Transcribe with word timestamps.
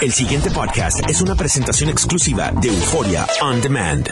El 0.00 0.12
siguiente 0.12 0.48
podcast 0.52 1.00
es 1.10 1.20
una 1.22 1.34
presentación 1.34 1.90
exclusiva 1.90 2.52
de 2.52 2.68
Euforia 2.68 3.26
On 3.42 3.60
Demand. 3.60 4.08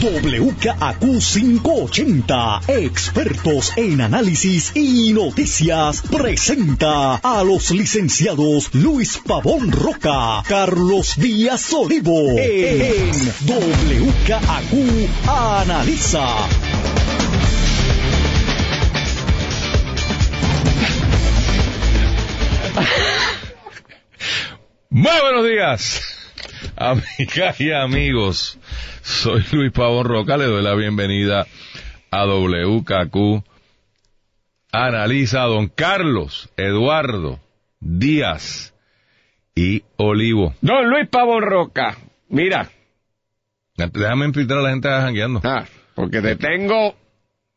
WKAQ 0.00 1.00
580, 1.00 2.60
expertos 2.68 3.72
en 3.76 4.00
análisis 4.00 4.70
y 4.76 5.12
noticias, 5.12 6.02
presenta 6.02 7.16
a 7.16 7.42
los 7.42 7.72
licenciados 7.72 8.72
Luis 8.72 9.18
Pavón 9.18 9.72
Roca, 9.72 10.44
Carlos 10.46 11.16
Díaz 11.16 11.72
Olivo, 11.72 12.38
en 12.38 13.10
WKAQ 13.48 15.08
Analiza. 15.26 16.48
Muy 24.96 25.10
buenos 25.22 25.44
días, 25.44 26.00
amigas 26.76 27.60
y 27.60 27.72
amigos. 27.72 28.60
Soy 29.02 29.44
Luis 29.50 29.72
Pavón 29.72 30.04
Roca, 30.04 30.36
le 30.36 30.44
doy 30.44 30.62
la 30.62 30.76
bienvenida 30.76 31.48
a 32.12 32.24
WKQ. 32.24 33.42
Analiza 34.70 35.42
a 35.42 35.46
don 35.46 35.66
Carlos 35.66 36.48
Eduardo 36.56 37.40
Díaz 37.80 38.72
y 39.56 39.82
Olivo. 39.96 40.54
Don 40.60 40.88
Luis 40.88 41.08
Pavón 41.08 41.42
Roca, 41.42 41.98
mira. 42.28 42.70
Déjame 43.76 44.26
infiltrar 44.26 44.60
a 44.60 44.62
la 44.62 44.70
gente 44.70 44.88
jangueando. 44.90 45.40
Ah, 45.42 45.64
porque 45.96 46.22
te 46.22 46.36
tengo 46.36 46.94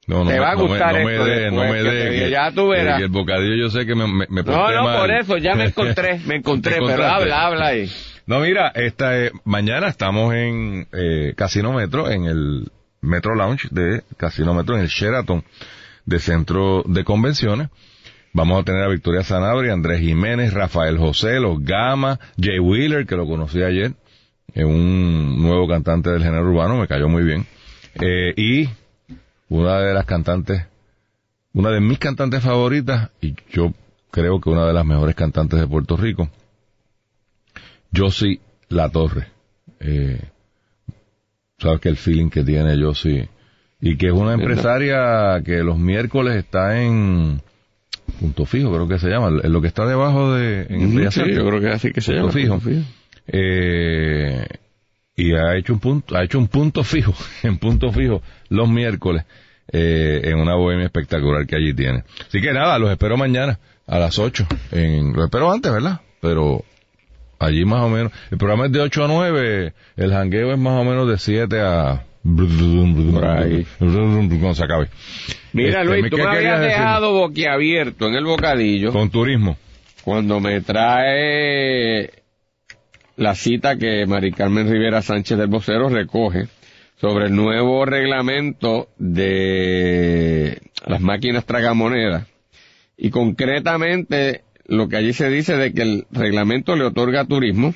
No, 0.07 0.23
no 0.23 0.31
Te 0.31 0.39
va 0.39 0.51
a 0.51 0.55
no 0.55 0.61
me- 0.63 0.67
gustar 0.69 0.93
no 0.99 1.05
me 1.05 1.11
esto 1.13 1.25
después, 1.25 1.53
no 1.53 1.89
me 1.89 1.91
que- 1.91 2.29
ya 2.29 2.51
tú 2.51 2.67
verás. 2.69 3.01
el 3.01 3.09
bocadillo 3.09 3.55
yo 3.55 3.69
sé 3.69 3.85
que 3.85 3.93
me, 3.93 4.07
me, 4.07 4.25
me 4.29 4.41
No, 4.43 4.71
no, 4.71 4.83
mal. 4.85 4.99
por 5.01 5.11
eso, 5.11 5.37
ya 5.37 5.53
me 5.55 5.65
encontré, 5.67 6.19
me 6.25 6.35
encontré, 6.37 6.75
¿Te 6.75 6.79
pero 6.85 7.05
habla, 7.05 7.45
habla 7.45 7.67
ahí. 7.67 7.91
No, 8.25 8.39
mira, 8.39 8.69
esta 8.73 9.17
eh, 9.19 9.31
mañana 9.43 9.87
estamos 9.89 10.33
en 10.33 10.87
eh, 10.93 11.33
Casino 11.35 11.73
Metro, 11.73 12.09
en 12.09 12.25
el 12.25 12.71
Metro 13.01 13.35
Lounge 13.35 13.67
de 13.71 14.01
Casino 14.17 14.53
Metro, 14.53 14.75
en 14.75 14.81
el 14.83 14.87
Sheraton 14.87 15.43
de 16.05 16.19
Centro 16.19 16.83
de 16.85 17.03
Convenciones. 17.03 17.67
Vamos 18.33 18.61
a 18.61 18.63
tener 18.63 18.83
a 18.83 18.87
Victoria 18.89 19.23
Sanabria, 19.23 19.73
Andrés 19.73 19.99
Jiménez, 19.99 20.53
Rafael 20.53 20.97
José, 20.97 21.39
Los 21.39 21.61
Gama, 21.63 22.19
Jay 22.39 22.59
Wheeler, 22.59 23.05
que 23.05 23.15
lo 23.15 23.25
conocí 23.27 23.61
ayer, 23.63 23.91
eh, 24.53 24.63
un 24.63 25.41
nuevo 25.41 25.67
cantante 25.67 26.09
del 26.11 26.23
género 26.23 26.43
urbano, 26.49 26.77
me 26.77 26.87
cayó 26.87 27.09
muy 27.09 27.23
bien. 27.23 27.45
Eh, 27.99 28.33
y 28.37 28.69
una 29.49 29.79
de 29.79 29.93
las 29.93 30.05
cantantes, 30.05 30.65
una 31.53 31.69
de 31.71 31.79
mis 31.81 31.99
cantantes 31.99 32.43
favoritas, 32.43 33.09
y 33.21 33.35
yo 33.51 33.73
creo 34.11 34.39
que 34.41 34.49
una 34.49 34.65
de 34.65 34.73
las 34.73 34.85
mejores 34.85 35.15
cantantes 35.15 35.59
de 35.59 35.67
Puerto 35.67 35.97
Rico, 35.97 36.29
Josie 37.95 38.39
La 38.69 38.89
Torre. 38.89 39.27
Eh, 39.79 40.21
sabes 41.57 41.79
que 41.79 41.89
el 41.89 41.97
feeling 41.97 42.29
que 42.29 42.43
tiene 42.43 42.81
Josie 42.81 43.29
y 43.79 43.95
que 43.97 44.07
es 44.07 44.13
una 44.13 44.33
empresaria 44.33 45.41
que 45.43 45.63
los 45.63 45.77
miércoles 45.77 46.35
está 46.35 46.81
en 46.81 47.41
punto 48.19 48.45
fijo, 48.45 48.71
creo 48.73 48.87
que 48.87 48.97
se 48.99 49.09
llama, 49.09 49.29
lo 49.29 49.61
que 49.61 49.67
está 49.67 49.85
debajo 49.85 50.33
de 50.33 50.65
en 50.69 51.11
Sí, 51.11 51.21
yo 51.33 51.45
creo 51.47 51.59
que 51.61 51.69
así 51.69 51.91
que 51.91 52.01
se 52.01 52.13
Punto 52.19 52.37
llama. 52.39 52.59
fijo. 52.59 52.81
Eh, 53.27 54.47
y 55.17 55.33
ha 55.33 55.57
hecho 55.57 55.73
un 55.73 55.79
punto, 55.79 56.15
ha 56.15 56.23
hecho 56.23 56.37
un 56.37 56.47
punto 56.47 56.83
fijo, 56.83 57.13
en 57.43 57.57
punto 57.57 57.91
fijo 57.91 58.21
los 58.49 58.69
miércoles 58.69 59.25
eh, 59.73 60.21
en 60.23 60.37
una 60.39 60.55
bohemia 60.55 60.85
espectacular 60.85 61.45
que 61.45 61.55
allí 61.57 61.73
tiene. 61.73 62.03
Así 62.25 62.39
que 62.39 62.53
nada, 62.53 62.79
los 62.79 62.89
espero 62.91 63.17
mañana 63.17 63.59
a 63.87 63.99
las 63.99 64.17
8. 64.19 64.47
En, 64.71 65.11
los 65.13 65.25
espero 65.25 65.51
antes, 65.51 65.71
¿verdad? 65.71 65.99
Pero 66.21 66.63
allí 67.39 67.65
más 67.65 67.81
o 67.83 67.89
menos. 67.89 68.11
El 68.31 68.37
programa 68.37 68.67
es 68.67 68.71
de 68.71 68.79
8 68.79 69.03
a 69.03 69.07
9, 69.07 69.73
el 69.97 70.11
jangueo 70.11 70.53
es 70.53 70.59
más 70.59 70.79
o 70.79 70.83
menos 70.85 71.09
de 71.09 71.17
7 71.17 71.59
a... 71.59 72.03
Por 72.23 73.25
ahí. 73.25 73.65
Cuando 73.79 74.53
se 74.53 74.63
acabe. 74.63 74.89
Mira, 75.53 75.81
Este, 75.81 75.85
Luis, 75.85 76.09
tú 76.09 76.17
¿qué 76.17 76.23
me 76.23 76.29
habías 76.29 76.59
decir? 76.59 76.77
dejado 76.77 77.13
boquiabierto 77.13 78.07
en 78.07 78.15
el 78.15 78.25
bocadillo 78.25 78.91
Con 78.91 79.09
turismo. 79.09 79.55
cuando 80.03 80.41
me 80.41 80.59
trae 80.59 82.09
la 83.17 83.35
cita 83.35 83.77
que 83.77 84.05
Mari 84.05 84.31
Carmen 84.31 84.69
Rivera 84.71 85.01
Sánchez 85.01 85.37
del 85.37 85.47
Vocero 85.47 85.89
recoge 85.89 86.47
sobre 87.01 87.25
el 87.25 87.35
nuevo 87.35 87.83
reglamento 87.85 88.89
de 88.97 90.61
las 90.85 91.01
máquinas 91.01 91.45
tragamonedas. 91.45 92.27
Y 92.95 93.09
concretamente 93.09 94.43
lo 94.67 94.87
que 94.87 94.97
allí 94.97 95.13
se 95.13 95.29
dice 95.29 95.57
de 95.57 95.73
que 95.73 95.81
el 95.81 96.05
reglamento 96.11 96.75
le 96.75 96.85
otorga 96.85 97.21
a 97.21 97.25
turismo 97.25 97.73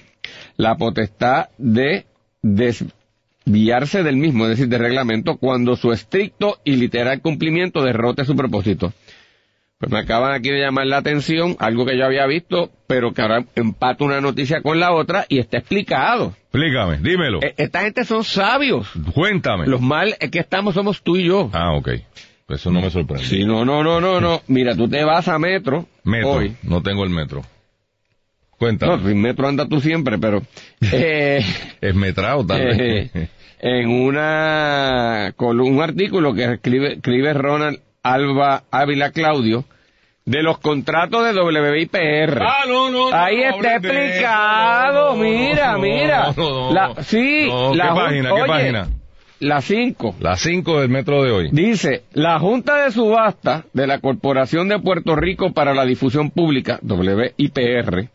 la 0.58 0.78
potestad 0.78 1.50
de 1.58 2.06
desviarse 2.44 4.04
del 4.04 4.18
mismo, 4.18 4.46
es 4.46 4.52
decir, 4.52 4.68
del 4.68 4.82
reglamento, 4.82 5.38
cuando 5.38 5.76
su 5.76 5.92
estricto 5.92 6.60
y 6.64 6.76
literal 6.76 7.22
cumplimiento 7.22 7.84
derrote 7.84 8.26
su 8.26 8.36
propósito. 8.36 8.94
Pues 9.82 9.92
me 9.92 9.98
acaban 10.00 10.32
aquí 10.32 10.50
de 10.52 10.60
llamar 10.60 10.86
la 10.86 10.98
atención, 10.98 11.56
algo 11.60 11.86
que 11.88 11.98
yo 11.98 12.06
había 12.06 12.26
visto, 12.28 12.70
pero 12.88 13.14
que 13.14 13.22
ahora 13.24 13.46
empata 13.56 14.06
una 14.06 14.22
noticia 14.22 14.62
con 14.62 14.80
la 14.80 14.94
otra 14.94 15.26
y 15.28 15.40
está 15.40 15.58
explicado. 15.58 16.36
Explícame, 16.54 17.00
dímelo. 17.00 17.42
E- 17.42 17.56
Esta 17.58 17.82
gente 17.82 18.06
son 18.06 18.24
sabios. 18.24 18.88
Cuéntame. 19.16 19.66
Los 19.66 19.82
mal 19.82 20.16
que 20.32 20.38
estamos 20.40 20.76
somos 20.76 21.02
tú 21.02 21.18
y 21.18 21.24
yo. 21.26 21.50
Ah, 21.52 21.74
ok. 21.74 21.90
Eso 22.50 22.70
no 22.70 22.80
me 22.82 22.92
sorprende. 22.92 23.26
Sí, 23.26 23.44
no, 23.44 23.66
no, 23.66 23.84
no, 23.84 24.00
no, 24.00 24.22
no. 24.22 24.42
Mira, 24.48 24.76
tú 24.76 24.88
te 24.88 25.04
vas 25.04 25.28
a 25.28 25.40
Metro, 25.40 25.88
Metro. 26.04 26.30
hoy. 26.30 26.56
No 26.64 26.84
tengo 26.84 27.04
el 27.04 27.10
metro. 27.10 27.40
No, 27.42 27.48
Cuéntame. 28.58 29.12
en 29.12 29.20
Metro 29.20 29.48
anda 29.48 29.68
tú 29.68 29.82
siempre, 29.82 30.20
pero... 30.20 30.44
eh, 30.92 31.44
es 31.82 31.96
metrado 31.96 32.46
tal 32.46 32.64
vez. 32.64 32.78
eh, 33.16 33.28
en 33.62 33.90
una 33.90 35.34
un 35.40 35.82
artículo 35.82 36.34
que 36.36 36.44
escribe, 36.54 36.94
escribe 36.94 37.34
Ronald 37.34 37.80
Alba 38.04 38.64
Ávila 38.72 39.12
Claudio 39.12 39.66
de 40.26 40.44
los 40.44 40.60
contratos 40.60 41.24
de 41.24 41.42
WIPR. 41.42 42.42
Ah, 42.42 42.64
no, 42.68 42.90
no, 42.90 43.10
no, 43.10 43.16
Ahí 43.16 43.42
está 43.42 43.76
explicado, 43.76 45.16
mira, 45.16 45.78
mira. 45.78 46.34
La- 46.72 47.04
sí, 47.04 47.48
la 47.74 47.88
¿qué 47.90 47.94
página, 47.96 48.30
qué 48.30 48.34
oye, 48.34 48.48
página? 48.48 48.88
La 49.40 49.60
5. 49.62 50.16
Las 50.20 50.40
5 50.42 50.82
del 50.82 50.90
metro 50.90 51.24
de 51.24 51.32
hoy. 51.32 51.50
Dice, 51.52 52.04
la 52.14 52.40
Junta 52.40 52.84
de 52.84 52.92
Subasta 52.92 53.66
de 53.74 53.88
la 53.88 53.98
Corporación 54.00 54.70
de 54.70 54.78
Puerto 54.80 55.16
Rico 55.16 55.52
para 55.52 55.74
la 55.74 55.84
Difusión 55.84 56.30
Pública, 56.30 56.80
WIPR, 56.84 58.08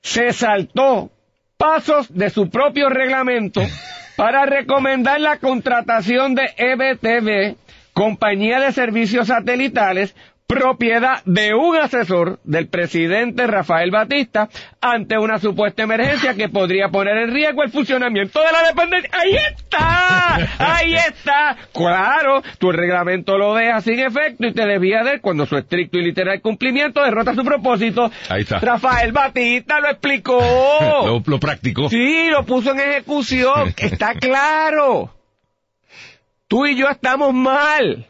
se 0.00 0.32
saltó 0.32 1.10
pasos 1.58 2.06
de 2.14 2.30
su 2.30 2.48
propio 2.48 2.88
reglamento 2.88 3.60
para 4.16 4.46
recomendar 4.46 5.20
la 5.20 5.36
contratación 5.38 6.34
de 6.34 6.48
EBTV, 6.56 7.56
compañía 7.96 8.60
de 8.60 8.72
servicios 8.72 9.28
satelitales, 9.28 10.14
propiedad 10.46 11.24
de 11.24 11.54
un 11.54 11.78
asesor 11.78 12.40
del 12.44 12.68
presidente 12.68 13.46
Rafael 13.46 13.90
Batista 13.90 14.50
ante 14.82 15.16
una 15.16 15.38
supuesta 15.38 15.84
emergencia 15.84 16.34
que 16.34 16.50
podría 16.50 16.90
poner 16.90 17.16
en 17.16 17.32
riesgo 17.32 17.62
el 17.62 17.70
funcionamiento 17.70 18.38
de 18.40 18.52
la 18.52 18.68
dependencia. 18.68 19.10
¡Ahí 19.14 19.34
está! 19.34 20.34
¡Ahí 20.58 20.94
está! 20.94 21.56
Claro, 21.72 22.42
tu 22.58 22.70
reglamento 22.70 23.38
lo 23.38 23.54
deja 23.54 23.80
sin 23.80 23.98
efecto 23.98 24.46
y 24.46 24.52
te 24.52 24.66
desvía 24.66 25.02
de 25.02 25.14
él 25.14 25.20
cuando 25.22 25.46
su 25.46 25.56
estricto 25.56 25.96
y 25.96 26.04
literal 26.04 26.42
cumplimiento 26.42 27.02
derrota 27.02 27.34
su 27.34 27.44
propósito. 27.44 28.10
Ahí 28.28 28.42
está. 28.42 28.58
Rafael 28.58 29.12
Batista 29.12 29.80
lo 29.80 29.88
explicó. 29.88 30.38
Lo, 31.06 31.22
lo 31.24 31.40
practicó. 31.40 31.88
Sí, 31.88 32.28
lo 32.28 32.44
puso 32.44 32.72
en 32.72 32.80
ejecución. 32.80 33.72
Está 33.78 34.12
claro. 34.12 35.15
Tú 36.48 36.66
y 36.66 36.76
yo 36.76 36.88
estamos 36.88 37.34
mal. 37.34 38.06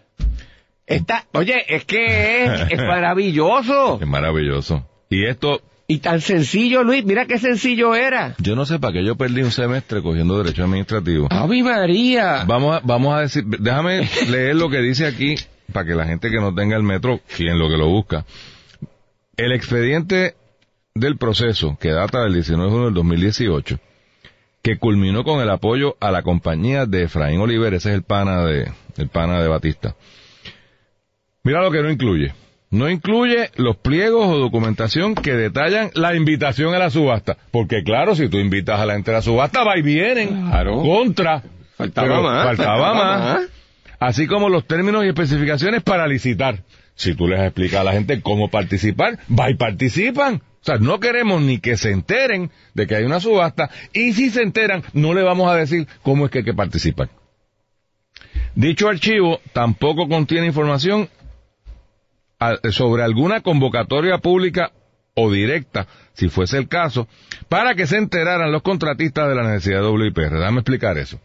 Está, 0.86 1.24
oye, 1.32 1.64
es 1.68 1.84
que 1.84 2.44
es, 2.44 2.60
es 2.70 2.78
maravilloso. 2.86 3.98
Es 4.00 4.06
maravilloso. 4.06 4.86
Y 5.08 5.24
esto, 5.24 5.60
Y 5.88 5.98
tan 5.98 6.20
sencillo, 6.20 6.82
Luis. 6.82 7.04
Mira 7.04 7.26
qué 7.26 7.38
sencillo 7.38 7.94
era. 7.94 8.34
yo 8.38 8.54
no 8.56 8.66
sé 8.66 8.78
para 8.78 8.92
qué 8.92 9.04
yo 9.04 9.16
perdí 9.16 9.42
un 9.42 9.50
semestre 9.52 10.02
cogiendo 10.02 10.36
derecho 10.42 10.64
administrativo. 10.64 11.28
¡Ave 11.30 11.62
María! 11.62 12.44
Vamos 12.46 12.76
a, 12.76 12.80
vamos 12.84 13.14
a 13.14 13.20
decir, 13.20 13.44
déjame 13.46 14.08
leer 14.28 14.56
lo 14.56 14.68
que 14.68 14.78
dice 14.80 15.06
aquí 15.06 15.36
para 15.72 15.86
que 15.86 15.94
la 15.94 16.06
gente 16.06 16.30
que 16.30 16.36
no 16.40 16.54
tenga 16.54 16.76
el 16.76 16.82
metro, 16.82 17.20
quien 17.36 17.58
lo 17.58 17.68
que 17.68 17.76
lo 17.76 17.88
busca. 17.88 18.24
El 19.36 19.52
expediente 19.52 20.34
del 20.94 21.16
proceso, 21.18 21.76
que 21.80 21.90
data 21.90 22.22
del 22.22 22.34
19 22.34 22.64
de 22.64 22.70
junio 22.70 22.84
del 22.86 22.94
2018, 22.94 23.78
que 24.66 24.78
culminó 24.78 25.22
con 25.22 25.40
el 25.40 25.48
apoyo 25.48 25.96
a 26.00 26.10
la 26.10 26.22
compañía 26.22 26.86
de 26.86 27.04
Efraín 27.04 27.38
Oliver, 27.38 27.72
ese 27.72 27.90
es 27.90 27.94
el 27.94 28.02
pana 28.02 28.44
de, 28.44 28.68
el 28.96 29.08
pana 29.08 29.40
de 29.40 29.46
Batista. 29.46 29.94
Mira 31.44 31.62
lo 31.62 31.70
que 31.70 31.82
no 31.82 31.88
incluye. 31.88 32.34
No 32.70 32.90
incluye 32.90 33.50
los 33.54 33.76
pliegos 33.76 34.26
o 34.26 34.38
documentación 34.38 35.14
que 35.14 35.34
detallan 35.34 35.90
la 35.94 36.16
invitación 36.16 36.74
a 36.74 36.80
la 36.80 36.90
subasta. 36.90 37.36
Porque 37.52 37.84
claro, 37.84 38.16
si 38.16 38.28
tú 38.28 38.38
invitas 38.38 38.80
a 38.80 38.86
la 38.86 38.94
gente 38.94 39.12
a 39.12 39.14
la 39.14 39.22
subasta, 39.22 39.62
va 39.62 39.78
y 39.78 39.82
vienen. 39.82 40.48
Claro. 40.48 40.82
Contra. 40.82 41.44
Faltaba 41.76 42.08
Pero 42.08 42.22
más, 42.24 42.44
Faltaba 42.46 42.78
faltaba 42.80 42.94
más. 42.94 43.34
más. 43.42 43.48
Así 44.00 44.26
como 44.26 44.48
los 44.48 44.66
términos 44.66 45.04
y 45.04 45.08
especificaciones 45.08 45.84
para 45.84 46.08
licitar. 46.08 46.64
Si 46.96 47.14
tú 47.14 47.28
les 47.28 47.38
explicas 47.40 47.82
a 47.82 47.84
la 47.84 47.92
gente 47.92 48.20
cómo 48.20 48.50
participar, 48.50 49.16
va 49.30 49.48
y 49.48 49.54
participan. 49.54 50.42
No 50.80 51.00
queremos 51.00 51.40
ni 51.42 51.58
que 51.58 51.76
se 51.76 51.90
enteren 51.90 52.50
de 52.74 52.86
que 52.86 52.96
hay 52.96 53.04
una 53.04 53.20
subasta 53.20 53.70
y 53.92 54.12
si 54.12 54.30
se 54.30 54.42
enteran, 54.42 54.82
no 54.92 55.14
le 55.14 55.22
vamos 55.22 55.50
a 55.50 55.54
decir 55.54 55.86
cómo 56.02 56.26
es 56.26 56.30
que 56.30 56.44
que 56.44 56.54
participar. 56.54 57.08
Dicho 58.54 58.88
archivo 58.88 59.40
tampoco 59.52 60.08
contiene 60.08 60.46
información 60.46 61.08
sobre 62.70 63.02
alguna 63.02 63.40
convocatoria 63.40 64.18
pública 64.18 64.72
o 65.14 65.30
directa, 65.30 65.86
si 66.12 66.28
fuese 66.28 66.58
el 66.58 66.68
caso, 66.68 67.08
para 67.48 67.74
que 67.74 67.86
se 67.86 67.96
enteraran 67.96 68.52
los 68.52 68.62
contratistas 68.62 69.28
de 69.28 69.34
la 69.34 69.44
necesidad 69.44 69.80
de 69.80 69.88
WIPR. 69.88 70.38
Déjame 70.38 70.60
explicar 70.60 70.98
eso. 70.98 71.18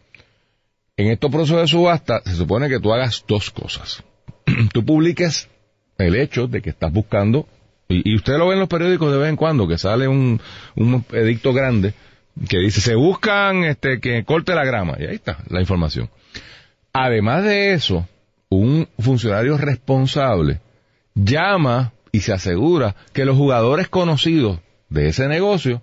En 0.96 1.08
estos 1.08 1.30
procesos 1.30 1.60
de 1.60 1.68
subasta 1.68 2.22
se 2.24 2.34
supone 2.34 2.68
que 2.68 2.80
tú 2.80 2.92
hagas 2.92 3.24
dos 3.26 3.50
cosas. 3.50 4.02
tú 4.72 4.84
publiques 4.84 5.48
el 5.98 6.16
hecho 6.16 6.46
de 6.46 6.62
que 6.62 6.70
estás 6.70 6.92
buscando, 6.92 7.46
y, 7.92 8.16
usted 8.16 8.38
lo 8.38 8.48
ve 8.48 8.54
en 8.54 8.60
los 8.60 8.68
periódicos 8.68 9.12
de 9.12 9.18
vez 9.18 9.28
en 9.28 9.36
cuando, 9.36 9.68
que 9.68 9.78
sale 9.78 10.08
un, 10.08 10.40
un 10.76 11.04
edicto 11.12 11.52
grande 11.52 11.94
que 12.48 12.58
dice 12.58 12.80
se 12.80 12.94
buscan 12.94 13.64
este 13.64 14.00
que 14.00 14.24
corte 14.24 14.54
la 14.54 14.64
grama, 14.64 14.96
y 14.98 15.04
ahí 15.04 15.14
está 15.16 15.38
la 15.48 15.60
información. 15.60 16.08
Además 16.92 17.44
de 17.44 17.72
eso, 17.72 18.06
un 18.48 18.88
funcionario 18.98 19.56
responsable 19.56 20.60
llama 21.14 21.92
y 22.10 22.20
se 22.20 22.32
asegura 22.32 22.94
que 23.12 23.24
los 23.24 23.36
jugadores 23.36 23.88
conocidos 23.88 24.60
de 24.88 25.08
ese 25.08 25.28
negocio 25.28 25.82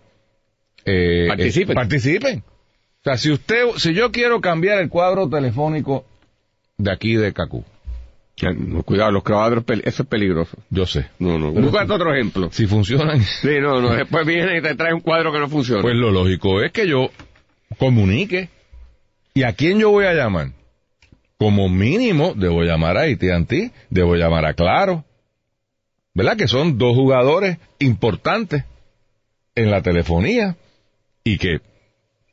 eh, 0.85 1.25
participen. 1.27 1.75
participen. 1.75 2.39
O 2.39 3.03
sea, 3.03 3.17
si 3.17 3.31
usted, 3.31 3.65
si 3.77 3.93
yo 3.93 4.11
quiero 4.11 4.41
cambiar 4.41 4.79
el 4.79 4.89
cuadro 4.89 5.29
telefónico 5.29 6.05
de 6.77 6.91
aquí 6.91 7.15
de 7.15 7.33
Cacú. 7.33 7.63
Cuidado, 8.85 9.11
los 9.11 9.23
cuadros, 9.23 9.63
eso 9.83 10.03
es 10.03 10.09
peligroso. 10.09 10.57
Yo 10.69 10.85
sé. 10.85 11.07
No, 11.19 11.37
no. 11.37 11.51
Busca 11.51 11.83
otro 11.83 12.13
ejemplo. 12.13 12.49
Si 12.51 12.67
funcionan. 12.67 13.21
Sí, 13.21 13.59
no, 13.59 13.81
no. 13.81 13.93
Después 13.93 14.25
viene 14.25 14.57
y 14.57 14.61
te 14.61 14.75
trae 14.75 14.93
un 14.93 15.01
cuadro 15.01 15.31
que 15.31 15.39
no 15.39 15.49
funciona. 15.49 15.81
Pues 15.81 15.95
lo 15.95 16.11
lógico 16.11 16.61
es 16.61 16.71
que 16.71 16.87
yo 16.87 17.09
comunique. 17.77 18.49
¿Y 19.33 19.43
a 19.43 19.53
quién 19.53 19.79
yo 19.79 19.91
voy 19.91 20.05
a 20.05 20.13
llamar? 20.13 20.51
Como 21.37 21.69
mínimo, 21.69 22.33
debo 22.35 22.63
llamar 22.63 22.97
a 22.97 23.03
AT&T, 23.03 23.71
debo 23.89 24.15
llamar 24.15 24.45
a 24.45 24.53
Claro, 24.53 25.05
¿verdad? 26.13 26.35
Que 26.35 26.47
son 26.47 26.77
dos 26.77 26.95
jugadores 26.95 27.57
importantes 27.79 28.65
en 29.55 29.71
la 29.71 29.81
telefonía 29.81 30.57
y 31.23 31.37
que 31.37 31.61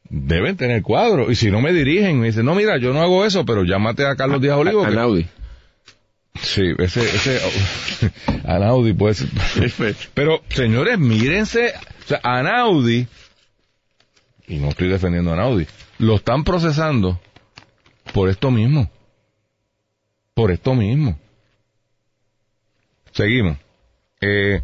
deben 0.09 0.57
tener 0.57 0.83
cuadro. 0.83 1.31
Y 1.31 1.37
si 1.37 1.51
no 1.51 1.61
me 1.61 1.73
dirigen, 1.73 2.21
me 2.21 2.27
dicen, 2.27 2.47
no, 2.47 2.55
mira, 2.55 2.79
yo 2.79 2.93
no 2.93 3.01
hago 3.01 3.25
eso, 3.25 3.45
pero 3.45 3.65
llámate 3.65 4.07
a 4.07 4.17
Carlos 4.17 4.41
Díaz 4.41 4.57
Olivo. 4.57 4.85
A, 4.85 4.91
Naudi. 4.91 5.27
Sí, 6.43 6.63
ese, 6.79 7.03
ese, 7.05 8.13
a 8.45 8.59
Naudi 8.59 8.93
puede 8.93 9.15
ser. 9.15 9.29
pero, 10.15 10.43
señores, 10.49 10.99
mírense, 10.99 11.73
o 12.05 12.09
sea, 12.09 12.21
a 12.23 12.43
Naudi, 12.43 13.07
y 14.49 14.57
no 14.57 14.69
estoy 14.69 14.89
defendiendo 14.89 15.33
a 15.33 15.37
Naudi, 15.37 15.67
lo 15.99 16.17
están 16.17 16.45
procesando 16.45 17.21
por 18.13 18.29
esto 18.29 18.51
mismo. 18.51 18.91
Por 20.35 20.51
esto 20.51 20.75
mismo. 20.75 21.19
Seguimos. 23.13 23.57
Eh, 24.21 24.61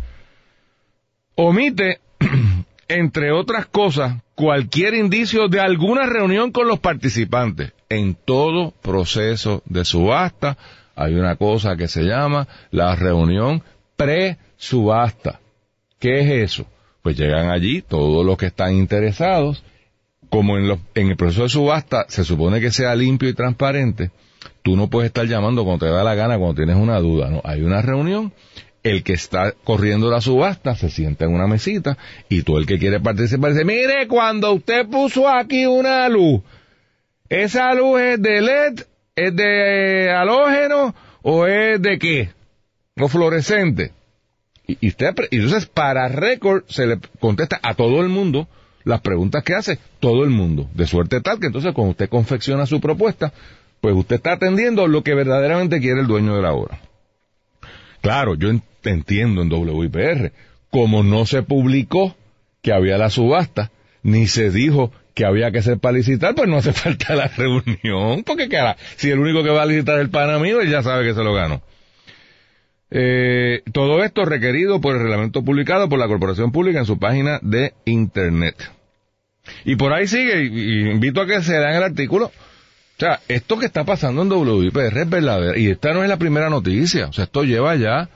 omite, 1.35 2.01
entre 2.89 3.33
otras 3.33 3.67
cosas, 3.67 4.23
cualquier 4.35 4.95
indicio 4.95 5.49
de 5.49 5.61
alguna 5.61 6.07
reunión 6.07 6.53
con 6.53 6.69
los 6.69 6.79
participantes. 6.79 7.73
En 7.89 8.15
todo 8.15 8.71
proceso 8.71 9.63
de 9.67 9.85
subasta 9.85 10.57
hay 10.95 11.15
una 11.15 11.37
cosa 11.37 11.77
que 11.77 11.89
se 11.89 12.03
llama 12.03 12.49
la 12.71 12.95
reunión 12.95 13.63
pre-subasta. 13.97 15.41
¿Qué 15.99 16.21
es 16.21 16.53
eso? 16.53 16.67
Pues 17.03 17.17
llegan 17.17 17.51
allí 17.51 17.83
todos 17.83 18.25
los 18.25 18.37
que 18.37 18.47
están 18.47 18.75
interesados. 18.75 19.65
Como 20.29 20.57
en, 20.57 20.81
en 20.95 21.09
el 21.11 21.17
proceso 21.17 21.43
de 21.43 21.49
subasta 21.51 22.07
se 22.09 22.25
supone 22.25 22.61
que 22.61 22.71
sea 22.71 22.95
limpio 22.95 23.29
y 23.29 23.35
transparente, 23.35 24.11
tú 24.63 24.77
no 24.77 24.89
puedes 24.89 25.09
estar 25.09 25.27
llamando 25.27 25.65
cuando 25.65 25.87
te 25.87 25.93
da 25.93 26.03
la 26.03 26.15
gana, 26.15 26.39
cuando 26.39 26.55
tienes 26.55 26.77
una 26.77 26.99
duda. 27.01 27.29
No, 27.29 27.43
hay 27.45 27.63
una 27.63 27.83
reunión 27.83 28.33
el 28.83 29.03
que 29.03 29.13
está 29.13 29.53
corriendo 29.65 30.11
la 30.11 30.21
subasta 30.21 30.75
se 30.75 30.91
sienta 30.91 31.25
en 31.25 31.35
una 31.35 31.47
mesita 31.47 31.97
y 32.29 32.43
todo 32.43 32.59
el 32.59 32.67
que 32.67 32.79
quiere 32.79 33.01
participar 33.01 33.53
dice, 33.53 33.65
mire, 33.65 34.09
cuando 34.09 34.53
usted 34.53 34.87
puso 34.89 35.29
aquí 35.29 35.67
una 35.67 36.09
luz, 36.09 36.43
¿esa 37.29 37.75
luz 37.75 38.01
es 38.01 38.23
de 38.23 38.41
LED, 38.41 38.81
es 39.17 39.35
de 39.37 40.11
halógeno 40.11 40.95
o 41.23 41.47
es 41.47 41.81
de 41.81 41.99
qué? 41.99 42.31
¿O 43.01 43.09
fluorescente? 43.09 43.93
Y, 44.67 44.89
usted, 44.89 45.15
y 45.31 45.37
entonces 45.37 45.67
para 45.67 46.09
récord 46.09 46.65
se 46.69 46.87
le 46.87 46.99
contesta 47.21 47.59
a 47.63 47.75
todo 47.75 48.01
el 48.01 48.09
mundo 48.09 48.49
las 48.85 49.01
preguntas 49.01 49.43
que 49.45 49.55
hace 49.55 49.79
todo 50.01 50.25
el 50.25 50.31
mundo, 50.31 50.69
de 50.75 50.87
suerte 50.87 51.21
tal 51.21 51.39
que 51.39 51.47
entonces 51.47 51.73
cuando 51.73 51.93
usted 51.93 52.09
confecciona 52.09 52.67
su 52.67 52.81
propuesta, 52.81 53.33
pues 53.81 53.95
usted 53.95 54.17
está 54.17 54.33
atendiendo 54.33 54.87
lo 54.87 55.03
que 55.03 55.15
verdaderamente 55.15 55.81
quiere 55.81 56.01
el 56.01 56.07
dueño 56.07 56.35
de 56.37 56.43
la 56.43 56.53
obra. 56.53 56.81
Claro, 58.01 58.35
yo 58.35 58.51
entiendo 58.85 59.43
en 59.43 59.53
WIPR, 59.53 60.33
como 60.71 61.03
no 61.03 61.27
se 61.27 61.43
publicó 61.43 62.17
que 62.63 62.73
había 62.73 62.99
la 62.99 63.11
subasta, 63.11 63.71
ni 64.03 64.27
se 64.27 64.51
dijo 64.51 64.93
que 65.15 65.25
había 65.25 65.51
que 65.51 65.63
ser 65.63 65.79
para 65.79 65.97
licitar, 65.97 66.35
pues 66.35 66.49
no 66.49 66.57
hace 66.57 66.73
falta 66.73 67.15
la 67.15 67.29
reunión, 67.29 68.25
porque 68.25 68.49
cara, 68.49 68.77
si 68.97 69.11
el 69.11 69.19
único 69.19 69.43
que 69.43 69.51
va 69.51 69.63
a 69.63 69.67
licitar 69.67 69.97
es 69.97 70.03
el 70.03 70.11
pana 70.11 70.39
mío, 70.39 70.61
él 70.61 70.71
ya 70.71 70.83
sabe 70.83 71.05
que 71.05 71.15
se 71.15 71.23
lo 71.23 71.35
ganó. 71.35 71.63
Eh, 72.95 73.63
todo 73.73 74.05
esto 74.05 74.25
requerido 74.27 74.81
por 74.81 74.95
el 74.95 75.03
reglamento 75.03 75.43
publicado 75.43 75.89
por 75.89 75.99
la 75.99 76.09
Corporación 76.09 76.53
Pública 76.53 76.79
en 76.79 76.85
su 76.85 76.99
página 76.99 77.39
de 77.43 77.73
Internet. 77.87 78.71
Y 79.65 79.77
por 79.77 79.93
ahí 79.93 80.07
sigue, 80.07 80.45
y, 80.45 80.91
invito 80.91 81.23
a 81.23 81.27
que 81.27 81.43
se 81.43 81.59
lean 81.59 81.75
el 81.75 81.83
artículo, 81.83 82.27
o 82.27 82.99
sea, 82.99 83.21
esto 83.29 83.59
que 83.59 83.67
está 83.67 83.85
pasando 83.85 84.23
en 84.23 84.31
WIPR 84.31 84.99
es 84.99 85.11
verdadero. 85.11 85.59
Y 85.59 85.71
esta 85.71 85.93
no 85.93 86.03
es 86.03 86.09
la 86.09 86.19
primera 86.19 86.51
noticia. 86.51 87.07
O 87.07 87.13
sea, 87.13 87.25
esto 87.25 87.43
lleva 87.43 87.75
ya 87.75 88.11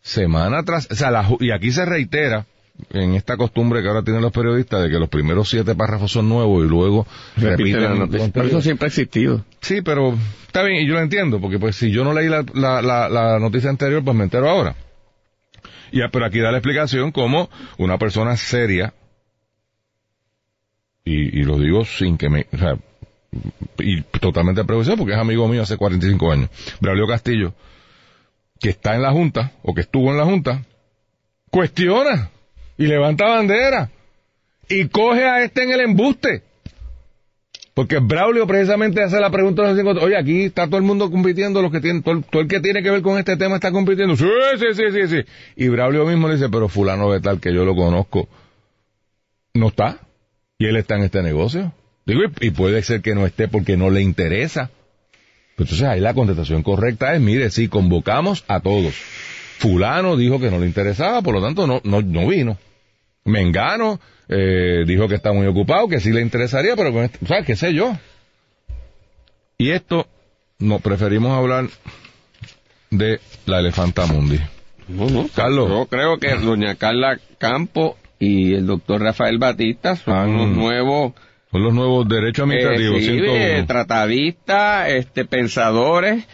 semana 0.00 0.64
tras... 0.64 0.88
O 0.90 0.94
sea, 0.96 1.12
y 1.38 1.52
aquí 1.52 1.70
se 1.70 1.84
reitera 1.84 2.46
en 2.90 3.14
esta 3.14 3.36
costumbre 3.36 3.82
que 3.82 3.88
ahora 3.88 4.02
tienen 4.02 4.22
los 4.22 4.32
periodistas 4.32 4.82
de 4.82 4.90
que 4.90 4.98
los 4.98 5.08
primeros 5.08 5.48
siete 5.48 5.74
párrafos 5.74 6.12
son 6.12 6.28
nuevos 6.28 6.64
y 6.64 6.68
luego 6.68 7.06
repiten 7.36 7.82
la 7.82 7.94
noticia. 7.94 8.30
Pero 8.32 8.46
eso 8.46 8.60
siempre 8.60 8.86
ha 8.86 8.88
existido. 8.88 9.44
Sí, 9.60 9.82
pero 9.82 10.14
está 10.46 10.62
bien, 10.62 10.82
y 10.82 10.86
yo 10.86 10.94
lo 10.94 11.00
entiendo, 11.00 11.40
porque 11.40 11.58
pues 11.58 11.76
si 11.76 11.90
yo 11.90 12.04
no 12.04 12.12
leí 12.12 12.28
la, 12.28 12.44
la, 12.54 13.08
la, 13.08 13.38
noticia 13.38 13.70
anterior, 13.70 14.02
pues 14.04 14.16
me 14.16 14.24
entero 14.24 14.48
ahora. 14.48 14.74
Y, 15.90 16.00
pero 16.10 16.24
aquí 16.24 16.40
da 16.40 16.50
la 16.50 16.58
explicación 16.58 17.12
como 17.12 17.50
una 17.78 17.98
persona 17.98 18.36
seria, 18.36 18.94
y, 21.04 21.40
y 21.40 21.44
lo 21.44 21.58
digo 21.58 21.84
sin 21.84 22.16
que 22.16 22.28
me... 22.28 22.46
O 22.52 22.58
sea, 22.58 22.76
y 23.78 24.02
totalmente 24.02 24.62
prejuiciado 24.64 24.98
porque 24.98 25.14
es 25.14 25.18
amigo 25.18 25.48
mío 25.48 25.62
hace 25.62 25.76
45 25.76 26.32
años. 26.32 26.50
Braulio 26.80 27.06
Castillo, 27.06 27.54
que 28.60 28.68
está 28.68 28.94
en 28.94 29.02
la 29.02 29.10
Junta, 29.10 29.52
o 29.62 29.74
que 29.74 29.80
estuvo 29.80 30.10
en 30.10 30.18
la 30.18 30.24
Junta, 30.24 30.64
cuestiona 31.50 32.30
y 32.82 32.86
levanta 32.88 33.26
bandera 33.26 33.90
y 34.68 34.88
coge 34.88 35.24
a 35.24 35.44
este 35.44 35.62
en 35.62 35.70
el 35.70 35.80
embuste. 35.82 36.42
Porque 37.74 38.00
Braulio 38.00 38.44
precisamente 38.46 39.00
hace 39.02 39.20
la 39.20 39.30
pregunta 39.30 39.62
oye, 39.62 40.16
aquí 40.16 40.44
está 40.46 40.66
todo 40.66 40.78
el 40.78 40.82
mundo 40.82 41.08
compitiendo, 41.08 41.62
los 41.62 41.70
que 41.70 41.80
tienen, 41.80 42.02
todo, 42.02 42.40
el 42.40 42.48
que 42.48 42.58
tiene 42.58 42.82
que 42.82 42.90
ver 42.90 43.02
con 43.02 43.18
este 43.18 43.36
tema 43.36 43.54
está 43.54 43.70
compitiendo. 43.70 44.16
Sí, 44.16 44.26
sí, 44.58 44.66
sí, 44.74 44.82
sí, 44.92 45.08
sí. 45.08 45.24
Y 45.54 45.68
Braulio 45.68 46.04
mismo 46.04 46.28
dice, 46.28 46.48
pero 46.48 46.68
fulano 46.68 47.12
de 47.12 47.20
tal 47.20 47.38
que 47.38 47.54
yo 47.54 47.64
lo 47.64 47.76
conozco, 47.76 48.28
no 49.54 49.68
está. 49.68 50.00
Y 50.58 50.66
él 50.66 50.76
está 50.76 50.96
en 50.96 51.04
este 51.04 51.22
negocio. 51.22 51.72
Digo, 52.04 52.22
y, 52.40 52.50
puede 52.50 52.82
ser 52.82 53.00
que 53.00 53.14
no 53.14 53.24
esté 53.26 53.46
porque 53.46 53.76
no 53.76 53.90
le 53.90 54.02
interesa. 54.02 54.70
Pues 55.56 55.70
entonces 55.70 55.86
ahí 55.86 56.00
la 56.00 56.14
contestación 56.14 56.64
correcta 56.64 57.14
es, 57.14 57.20
mire, 57.20 57.48
si 57.50 57.68
convocamos 57.68 58.44
a 58.48 58.58
todos. 58.58 58.94
Fulano 59.58 60.16
dijo 60.16 60.40
que 60.40 60.50
no 60.50 60.58
le 60.58 60.66
interesaba, 60.66 61.22
por 61.22 61.34
lo 61.34 61.40
tanto 61.40 61.68
no, 61.68 61.80
no, 61.84 62.02
no 62.02 62.26
vino. 62.26 62.58
Mengano 63.24 64.00
eh, 64.28 64.84
dijo 64.86 65.08
que 65.08 65.14
está 65.14 65.32
muy 65.32 65.46
ocupado, 65.46 65.88
que 65.88 66.00
sí 66.00 66.10
le 66.12 66.20
interesaría, 66.20 66.76
pero 66.76 66.92
con 66.92 67.04
o 67.04 67.26
sea, 67.26 67.42
qué 67.42 67.56
sé 67.56 67.74
yo. 67.74 67.96
Y 69.58 69.70
esto, 69.70 70.06
no, 70.58 70.80
preferimos 70.80 71.36
hablar 71.36 71.68
de 72.90 73.20
la 73.46 73.60
elefanta 73.60 74.06
mundi. 74.06 74.38
Carlos. 75.34 75.68
Yo 75.68 75.86
creo 75.86 76.18
que 76.18 76.34
doña 76.34 76.74
Carla 76.74 77.18
Campo 77.38 77.96
y 78.18 78.54
el 78.54 78.66
doctor 78.66 79.00
Rafael 79.00 79.38
Batista 79.38 79.96
son 79.96 80.36
los 80.36 80.48
nuevos 80.48 81.12
son 81.50 81.64
los 81.64 81.74
nuevos 81.74 82.08
derechos 82.08 82.44
administrativos. 82.44 83.00
Eh, 83.02 83.64
tratadistas, 83.66 84.88
este, 84.88 85.26
pensadores 85.26 86.26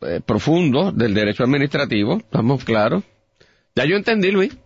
eh, 0.00 0.20
profundos 0.24 0.96
del 0.96 1.12
derecho 1.12 1.42
administrativo, 1.42 2.18
estamos 2.18 2.64
claros. 2.64 3.02
Ya 3.74 3.84
yo 3.84 3.96
entendí, 3.96 4.30
Luis. 4.30 4.56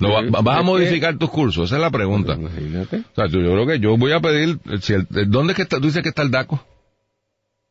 ¿Vas 0.00 0.58
a 0.58 0.62
modificar 0.62 1.16
tus 1.18 1.30
cursos? 1.30 1.66
Esa 1.66 1.76
es 1.76 1.82
la 1.82 1.90
pregunta. 1.90 2.34
imagínate. 2.34 2.98
O 2.98 3.14
sea, 3.14 3.26
yo, 3.26 3.40
creo 3.40 3.66
que 3.66 3.78
yo 3.78 3.96
voy 3.96 4.12
a 4.12 4.20
pedir... 4.20 4.58
Si 4.80 4.92
el, 4.94 5.06
¿Dónde 5.28 5.52
es 5.52 5.56
que 5.56 5.62
está, 5.62 5.78
tú 5.78 5.86
dices 5.86 6.02
que 6.02 6.10
está 6.10 6.22
el 6.22 6.30
DACO? 6.30 6.64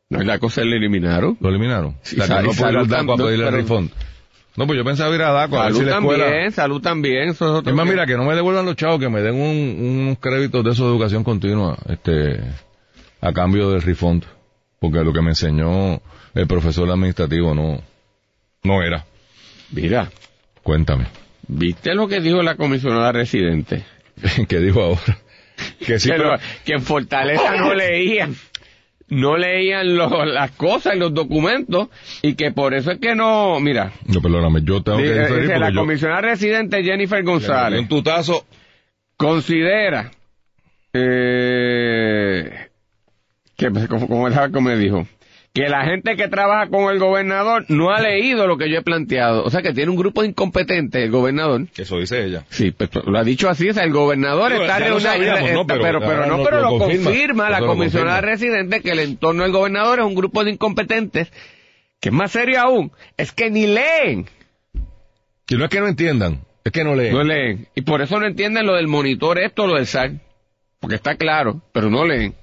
No, 0.10 0.22
el 0.22 0.28
DACO 0.28 0.50
se 0.50 0.66
le 0.66 0.78
eliminaron. 0.78 1.38
¿Lo 1.40 1.50
eliminaron? 1.50 1.98
Sí, 2.02 2.16
la 2.16 2.42
no 2.42 2.52
puede 2.52 2.72
ir 2.72 2.78
al 2.78 2.88
DACO 2.88 3.14
a 3.14 3.18
pedirle 3.18 3.48
el 3.48 3.54
refund. 3.54 3.92
No, 4.58 4.68
pues 4.68 4.78
yo 4.78 4.86
pensaba 4.86 5.14
ir 5.14 5.22
a 5.22 5.32
DACO 5.32 5.60
a 5.60 5.66
ver 5.66 5.74
Salud 5.74 5.80
si 5.80 5.90
la 5.90 5.98
escuela... 5.98 6.26
también, 6.26 6.52
salud 6.52 6.82
también. 6.82 7.30
Eso 7.30 7.46
es 7.46 7.52
otro 7.60 7.72
Es 7.72 7.76
más, 7.76 7.88
mira, 7.88 8.06
que 8.06 8.16
no 8.16 8.24
me 8.24 8.36
devuelvan 8.36 8.66
los 8.66 8.76
chavos, 8.76 9.00
que 9.00 9.10
me 9.10 9.22
den 9.22 9.36
un, 9.36 10.02
unos 10.02 10.20
créditos 10.20 10.64
de 10.64 10.72
eso 10.72 10.86
de 10.86 10.92
educación 10.92 11.24
continua, 11.24 11.78
este, 11.90 12.40
a 13.20 13.34
cambio 13.34 13.72
del 13.72 13.82
refund. 13.82 14.24
Porque 14.80 15.04
lo 15.04 15.12
que 15.12 15.22
me 15.22 15.30
enseñó 15.30 16.02
el 16.34 16.48
profesor 16.48 16.90
administrativo 16.90 17.56
no, 17.56 17.82
no 18.64 18.84
era. 18.84 19.06
Mira, 19.72 20.10
Cuéntame. 20.66 21.06
¿Viste 21.48 21.94
lo 21.96 22.08
que 22.08 22.22
dijo 22.22 22.42
la 22.44 22.56
comisionada 22.56 23.12
residente? 23.12 23.84
¿Qué 24.48 24.60
dijo 24.60 24.82
ahora? 24.82 25.02
Que 25.80 26.00
sí, 26.00 26.10
que, 26.10 26.16
pero... 26.18 26.32
lo- 26.34 26.38
que 26.66 26.74
en 26.74 26.82
Fortaleza 26.82 27.56
no 27.56 27.74
leían, 27.74 28.36
no 29.08 29.38
leían 29.38 29.96
lo- 29.96 30.26
las 30.26 30.52
cosas 30.52 30.96
y 30.96 31.00
los 31.00 31.14
documentos 31.14 31.88
y 32.22 32.36
que 32.36 32.52
por 32.52 32.74
eso 32.74 32.92
es 32.92 33.00
que 33.00 33.16
no, 33.16 33.60
mira, 33.62 33.94
No, 34.08 34.22
perdóname, 34.22 34.62
yo 34.64 34.84
tengo 34.84 34.98
que 34.98 35.04
dice, 35.06 35.20
diferir 35.22 35.42
dice, 35.44 35.60
la 35.60 35.70
yo... 35.70 35.80
comisionada 35.80 36.22
residente 36.22 36.84
Jennifer 36.84 37.24
González 37.24 37.80
Un 37.80 37.88
tutazo. 37.88 38.46
considera 39.16 40.12
eh, 40.94 42.68
que 43.56 43.70
como, 43.88 44.08
como 44.08 44.28
el 44.28 44.34
Jaco 44.34 44.60
me 44.62 44.76
dijo 44.76 45.08
que 45.56 45.70
la 45.70 45.86
gente 45.86 46.18
que 46.18 46.28
trabaja 46.28 46.68
con 46.68 46.92
el 46.94 47.00
gobernador 47.00 47.64
no 47.70 47.90
ha 47.90 48.02
leído 48.02 48.46
lo 48.46 48.58
que 48.58 48.70
yo 48.70 48.80
he 48.80 48.82
planteado. 48.82 49.42
O 49.46 49.50
sea 49.50 49.62
que 49.62 49.72
tiene 49.72 49.90
un 49.90 49.96
grupo 49.96 50.22
de 50.22 50.28
incompetentes 50.28 51.02
el 51.02 51.10
gobernador. 51.12 51.68
Eso 51.78 51.98
dice 51.98 52.26
ella. 52.26 52.44
Sí, 52.50 52.72
pues, 52.72 52.90
lo 52.94 53.18
ha 53.18 53.24
dicho 53.24 53.48
así, 53.48 53.70
o 53.70 53.74
sea, 53.74 53.86
el 53.86 53.94
gobernador 53.94 54.52
está 54.52 54.80
reunido, 54.80 55.54
¿no? 55.54 55.66
Pero 55.66 56.02
pero, 56.02 56.26
no, 56.26 56.44
pero 56.44 56.60
lo 56.60 56.72
lo, 56.72 56.78
confirma. 56.80 57.06
confirma, 57.06 57.50
la 57.50 57.60
comisionada 57.62 58.20
confirma. 58.20 58.32
residente 58.34 58.82
que 58.82 58.92
el 58.92 59.00
entorno 59.00 59.44
del 59.44 59.54
gobernador 59.54 60.00
es 60.00 60.06
un 60.06 60.16
grupo 60.16 60.44
de 60.44 60.52
incompetentes, 60.52 61.32
que 62.02 62.10
es 62.10 62.14
más 62.14 62.34
serio 62.34 62.60
aún, 62.60 62.92
es 63.16 63.32
que 63.32 63.50
ni 63.50 63.66
leen, 63.66 64.28
Y 65.48 65.56
no 65.56 65.64
es 65.64 65.70
que 65.70 65.80
no 65.80 65.88
entiendan, 65.88 66.42
es 66.66 66.72
que 66.74 66.84
no 66.84 66.96
leen. 66.96 67.14
no 67.14 67.24
leen, 67.24 67.70
y 67.76 67.82
por 67.84 68.02
eso 68.02 68.20
no 68.20 68.28
entienden 68.28 68.66
lo 68.66 68.76
del 68.76 68.90
monitor 68.90 69.40
esto, 69.40 69.68
lo 69.68 69.76
del 69.76 69.88
SAR, 69.88 70.12
porque 70.82 70.96
está 70.96 71.16
claro, 71.16 71.62
pero 71.72 71.90
no 71.90 72.04
leen. 72.06 72.36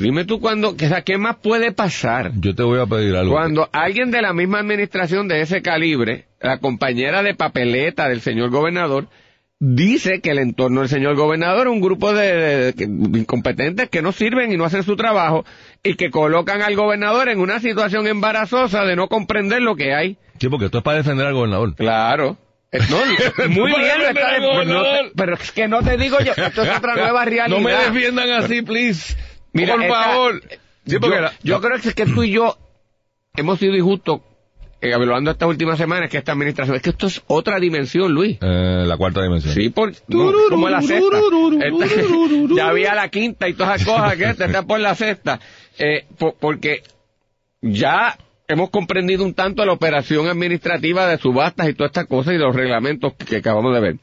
Dime 0.00 0.24
tú 0.24 0.40
cuándo, 0.40 0.70
o 0.70 0.76
sea, 0.78 1.02
¿qué 1.02 1.18
más 1.18 1.36
puede 1.36 1.72
pasar? 1.72 2.32
Yo 2.36 2.54
te 2.54 2.62
voy 2.62 2.80
a 2.80 2.86
pedir 2.86 3.14
algo. 3.16 3.32
Cuando 3.32 3.68
alguien 3.72 4.10
de 4.10 4.22
la 4.22 4.32
misma 4.32 4.58
administración 4.60 5.28
de 5.28 5.40
ese 5.42 5.62
calibre, 5.62 6.26
la 6.40 6.58
compañera 6.58 7.22
de 7.22 7.34
papeleta 7.34 8.08
del 8.08 8.20
señor 8.20 8.50
gobernador, 8.50 9.08
dice 9.58 10.20
que 10.20 10.30
el 10.30 10.38
entorno 10.38 10.80
del 10.80 10.88
señor 10.88 11.16
gobernador 11.16 11.66
es 11.66 11.72
un 11.72 11.80
grupo 11.82 12.12
de, 12.14 12.72
de- 12.72 12.72
de 12.72 13.18
incompetentes 13.18 13.90
que 13.90 14.00
no 14.02 14.12
sirven 14.12 14.52
y 14.52 14.56
no 14.56 14.64
hacen 14.64 14.82
su 14.82 14.96
trabajo 14.96 15.44
y 15.82 15.94
que 15.94 16.10
colocan 16.10 16.62
al 16.62 16.76
gobernador 16.76 17.28
en 17.28 17.40
una 17.40 17.60
situación 17.60 18.06
embarazosa 18.06 18.84
de 18.84 18.96
no 18.96 19.08
comprender 19.08 19.60
lo 19.60 19.76
que 19.76 19.94
hay. 19.94 20.16
Sí, 20.38 20.48
porque 20.48 20.66
esto 20.66 20.78
es 20.78 20.84
para 20.84 20.98
defender 20.98 21.26
al 21.26 21.34
gobernador. 21.34 21.74
Claro. 21.74 22.38
Eh, 22.72 22.78
No, 22.88 22.98
muy 23.50 23.70
bien, 23.72 24.00
está- 24.08 24.38
no 24.64 24.82
te- 24.82 25.10
pero 25.16 25.34
es 25.34 25.52
que 25.52 25.68
no 25.68 25.82
te 25.82 25.98
digo 25.98 26.16
yo, 26.20 26.32
esto 26.34 26.62
es 26.62 26.78
otra 26.78 26.94
nueva 26.96 27.24
realidad. 27.26 27.48
No 27.48 27.60
me 27.62 27.72
defiendan 27.72 28.30
así, 28.30 28.62
please. 28.62 29.14
Mira, 29.52 29.74
Por 29.74 29.82
esta- 29.84 30.04
favor. 30.04 30.42
Sí, 30.48 30.56
yo, 30.92 31.00
porque 31.00 31.20
la- 31.20 31.32
yo 31.42 31.60
creo 31.60 31.78
que 31.80 31.88
es 31.88 31.94
que 31.94 32.06
tú 32.06 32.22
y 32.22 32.30
yo 32.32 32.56
hemos 33.36 33.58
sido 33.58 33.76
injustos 33.76 34.20
eh, 34.82 34.94
hablando 34.94 35.30
estas 35.30 35.46
últimas 35.48 35.76
semanas 35.76 36.08
que 36.08 36.16
esta 36.16 36.32
administración 36.32 36.74
es 36.76 36.82
que 36.82 36.88
esto 36.90 37.06
es 37.08 37.22
otra 37.26 37.58
dimensión, 37.60 38.12
Luis. 38.14 38.38
Eh, 38.40 38.84
la 38.86 38.96
cuarta 38.96 39.22
dimensión. 39.22 39.52
Sí, 39.54 39.68
por, 39.68 39.92
no, 40.08 40.32
como 40.48 40.70
la 40.70 40.80
sexta. 40.80 41.18
Esta- 41.62 42.54
ya 42.56 42.68
había 42.68 42.94
la 42.94 43.08
quinta 43.10 43.46
y 43.46 43.52
todas 43.52 43.82
esas 43.82 43.94
cosas 43.94 44.16
que 44.16 44.24
esta 44.30 44.46
está 44.46 44.62
por 44.62 44.80
la 44.80 44.94
sexta. 44.94 45.38
Eh, 45.78 46.06
po- 46.18 46.34
porque 46.40 46.82
ya 47.60 48.16
hemos 48.48 48.70
comprendido 48.70 49.22
un 49.24 49.34
tanto 49.34 49.64
la 49.66 49.72
operación 49.72 50.28
administrativa 50.28 51.06
de 51.06 51.18
subastas 51.18 51.68
y 51.68 51.74
todas 51.74 51.90
estas 51.90 52.06
cosas 52.06 52.34
y 52.34 52.38
los 52.38 52.56
reglamentos 52.56 53.12
que 53.14 53.36
acabamos 53.36 53.74
de 53.74 53.80
ver. 53.80 53.96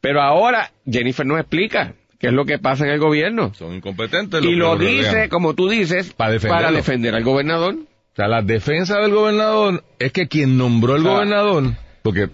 Pero 0.00 0.20
ahora 0.22 0.72
Jennifer 0.90 1.24
nos 1.24 1.38
explica 1.38 1.94
qué 2.18 2.28
es 2.28 2.32
lo 2.32 2.44
que 2.44 2.58
pasa 2.58 2.84
en 2.84 2.90
el 2.90 2.98
gobierno. 3.00 3.52
Son 3.54 3.74
incompetentes. 3.74 4.42
Y 4.44 4.54
los 4.54 4.72
lo 4.74 4.78
que 4.78 4.84
lo 4.84 4.90
dice, 4.90 5.10
rodean. 5.10 5.28
como 5.28 5.54
tú 5.54 5.68
dices, 5.68 6.12
Para 6.12 6.70
defender 6.72 7.14
al 7.14 7.24
gobernador. 7.24 7.74
O 7.74 8.16
sea, 8.16 8.28
la 8.28 8.42
defensa 8.42 8.98
del 9.00 9.12
gobernador 9.12 9.84
es 9.98 10.12
que 10.12 10.26
quien 10.28 10.56
nombró 10.56 10.96
el 10.96 11.06
Ah. 11.06 11.10
gobernador, 11.10 11.74
porque, 12.02 12.28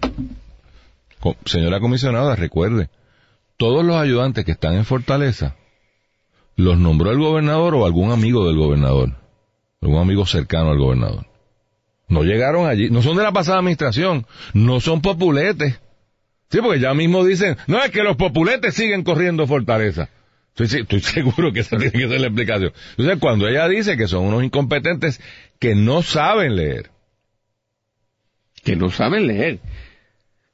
señora 1.45 1.79
comisionada, 1.79 2.35
recuerde, 2.35 2.89
todos 3.57 3.83
los 3.83 3.95
ayudantes 3.97 4.45
que 4.45 4.51
están 4.53 4.75
en 4.75 4.85
Fortaleza, 4.85 5.55
los 6.55 6.77
nombró 6.77 7.11
el 7.11 7.17
gobernador 7.19 7.75
o 7.75 7.85
algún 7.85 8.11
amigo 8.11 8.47
del 8.47 8.55
gobernador, 8.57 9.11
algún 9.81 9.99
amigo 9.99 10.25
cercano 10.25 10.71
al 10.71 10.77
gobernador. 10.77 11.25
No 12.07 12.23
llegaron 12.23 12.67
allí, 12.67 12.89
no 12.89 13.01
son 13.01 13.17
de 13.17 13.23
la 13.23 13.31
pasada 13.31 13.57
administración, 13.59 14.25
no 14.53 14.79
son 14.79 15.01
populetes. 15.01 15.79
Sí, 16.53 16.59
porque 16.61 16.79
ya 16.79 16.93
mismo 16.93 17.25
dicen, 17.25 17.57
no 17.65 17.83
es 17.83 17.89
que 17.89 18.03
los 18.03 18.15
populetes 18.15 18.75
siguen 18.75 19.03
corriendo 19.03 19.47
Fortaleza. 19.47 20.07
Estoy, 20.55 20.81
estoy 20.81 20.99
seguro 21.23 21.51
que 21.51 21.61
esa 21.61 21.77
tiene 21.77 21.91
que 21.93 22.07
ser 22.07 22.21
la 22.21 22.27
explicación. 22.27 22.71
Entonces, 22.91 23.17
cuando 23.19 23.47
ella 23.47 23.67
dice 23.67 23.97
que 23.97 24.07
son 24.07 24.25
unos 24.25 24.43
incompetentes 24.43 25.19
que 25.57 25.73
no 25.73 26.03
saben 26.03 26.55
leer, 26.55 26.91
que 28.63 28.75
no 28.75 28.91
saben 28.91 29.25
leer. 29.25 29.61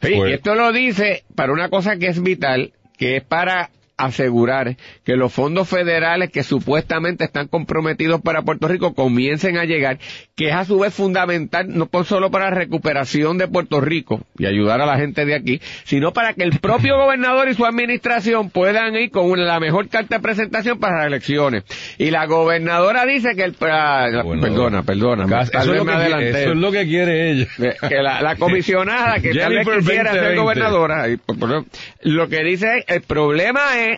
Sí, 0.01 0.13
Pues- 0.15 0.36
esto 0.36 0.56
lo 0.56 0.72
dice 0.72 1.25
para 1.36 1.51
una 1.51 1.68
cosa 1.68 1.98
que 1.98 2.08
es 2.08 2.24
vital, 2.24 2.72
que 2.98 3.18
es 3.18 3.24
para 3.25 3.70
asegurar 4.06 4.75
que 5.03 5.15
los 5.15 5.32
fondos 5.34 5.68
federales 5.70 6.29
que 6.32 6.44
supuestamente 6.44 7.24
están 7.25 7.48
comprometidos 7.48 8.22
para 8.22 8.41
Puerto 8.41 8.68
Rico 8.68 8.94
comiencen 8.94 9.58
a 9.58 9.65
llegar, 9.65 10.00
que 10.36 10.50
es 10.50 10.53
a 10.56 10.65
su 10.65 10.79
vez 10.79 10.94
fundamental 10.94 11.68
no 11.70 11.86
por 11.88 12.06
solo 12.06 12.32
para 12.32 12.46
la 12.50 12.56
recuperación 12.56 13.38
de 13.38 13.48
Puerto 13.48 13.82
Rico 13.82 14.22
y 14.38 14.46
ayudar 14.46 14.82
a 14.82 14.86
la 14.86 14.98
gente 14.98 15.25
de 15.25 15.36
aquí, 15.36 15.62
sino 15.84 16.13
para 16.13 16.34
que 16.34 16.44
el 16.44 16.60
propio 16.60 16.98
gobernador 17.00 17.50
y 17.50 17.53
su 17.53 17.65
administración 17.65 18.50
puedan 18.50 18.96
ir 18.96 19.12
con 19.12 19.29
una- 19.29 19.46
la 19.46 19.60
mejor 19.60 19.88
carta 19.89 20.15
de 20.18 20.22
presentación 20.22 20.79
para 20.79 20.98
las 21.00 21.08
elecciones. 21.08 21.63
Y 21.98 22.12
la 22.12 22.25
gobernadora 22.25 23.06
dice 23.06 23.36
que 23.36 23.44
el... 23.44 23.56
ah, 23.62 24.08
perdona, 24.41 24.84
perdona. 24.84 25.25
Eso, 25.41 25.60
es 25.60 25.68
me 25.68 25.74
que 25.74 25.84
quiere, 25.86 25.91
adelanté. 25.94 26.41
eso 26.41 26.51
es 26.51 26.58
lo 26.58 26.72
que 26.72 26.86
quiere 26.88 27.32
ella. 27.32 27.48
De- 27.58 27.75
que 27.89 27.96
la, 28.01 28.22
la 28.22 28.36
comisionada 28.36 29.20
que 29.20 29.34
tal 29.34 29.56
vez 29.56 29.68
quisiera 29.68 30.12
ser 30.12 30.36
2020. 30.36 30.41
gobernadora 30.41 31.10
y 31.10 31.18
por- 31.18 31.38
por- 31.39 31.65
lo 32.01 32.29
que 32.29 32.44
dice 32.44 32.77
es 32.77 32.86
el 32.88 33.01
problema 33.01 33.60
es 33.79 33.88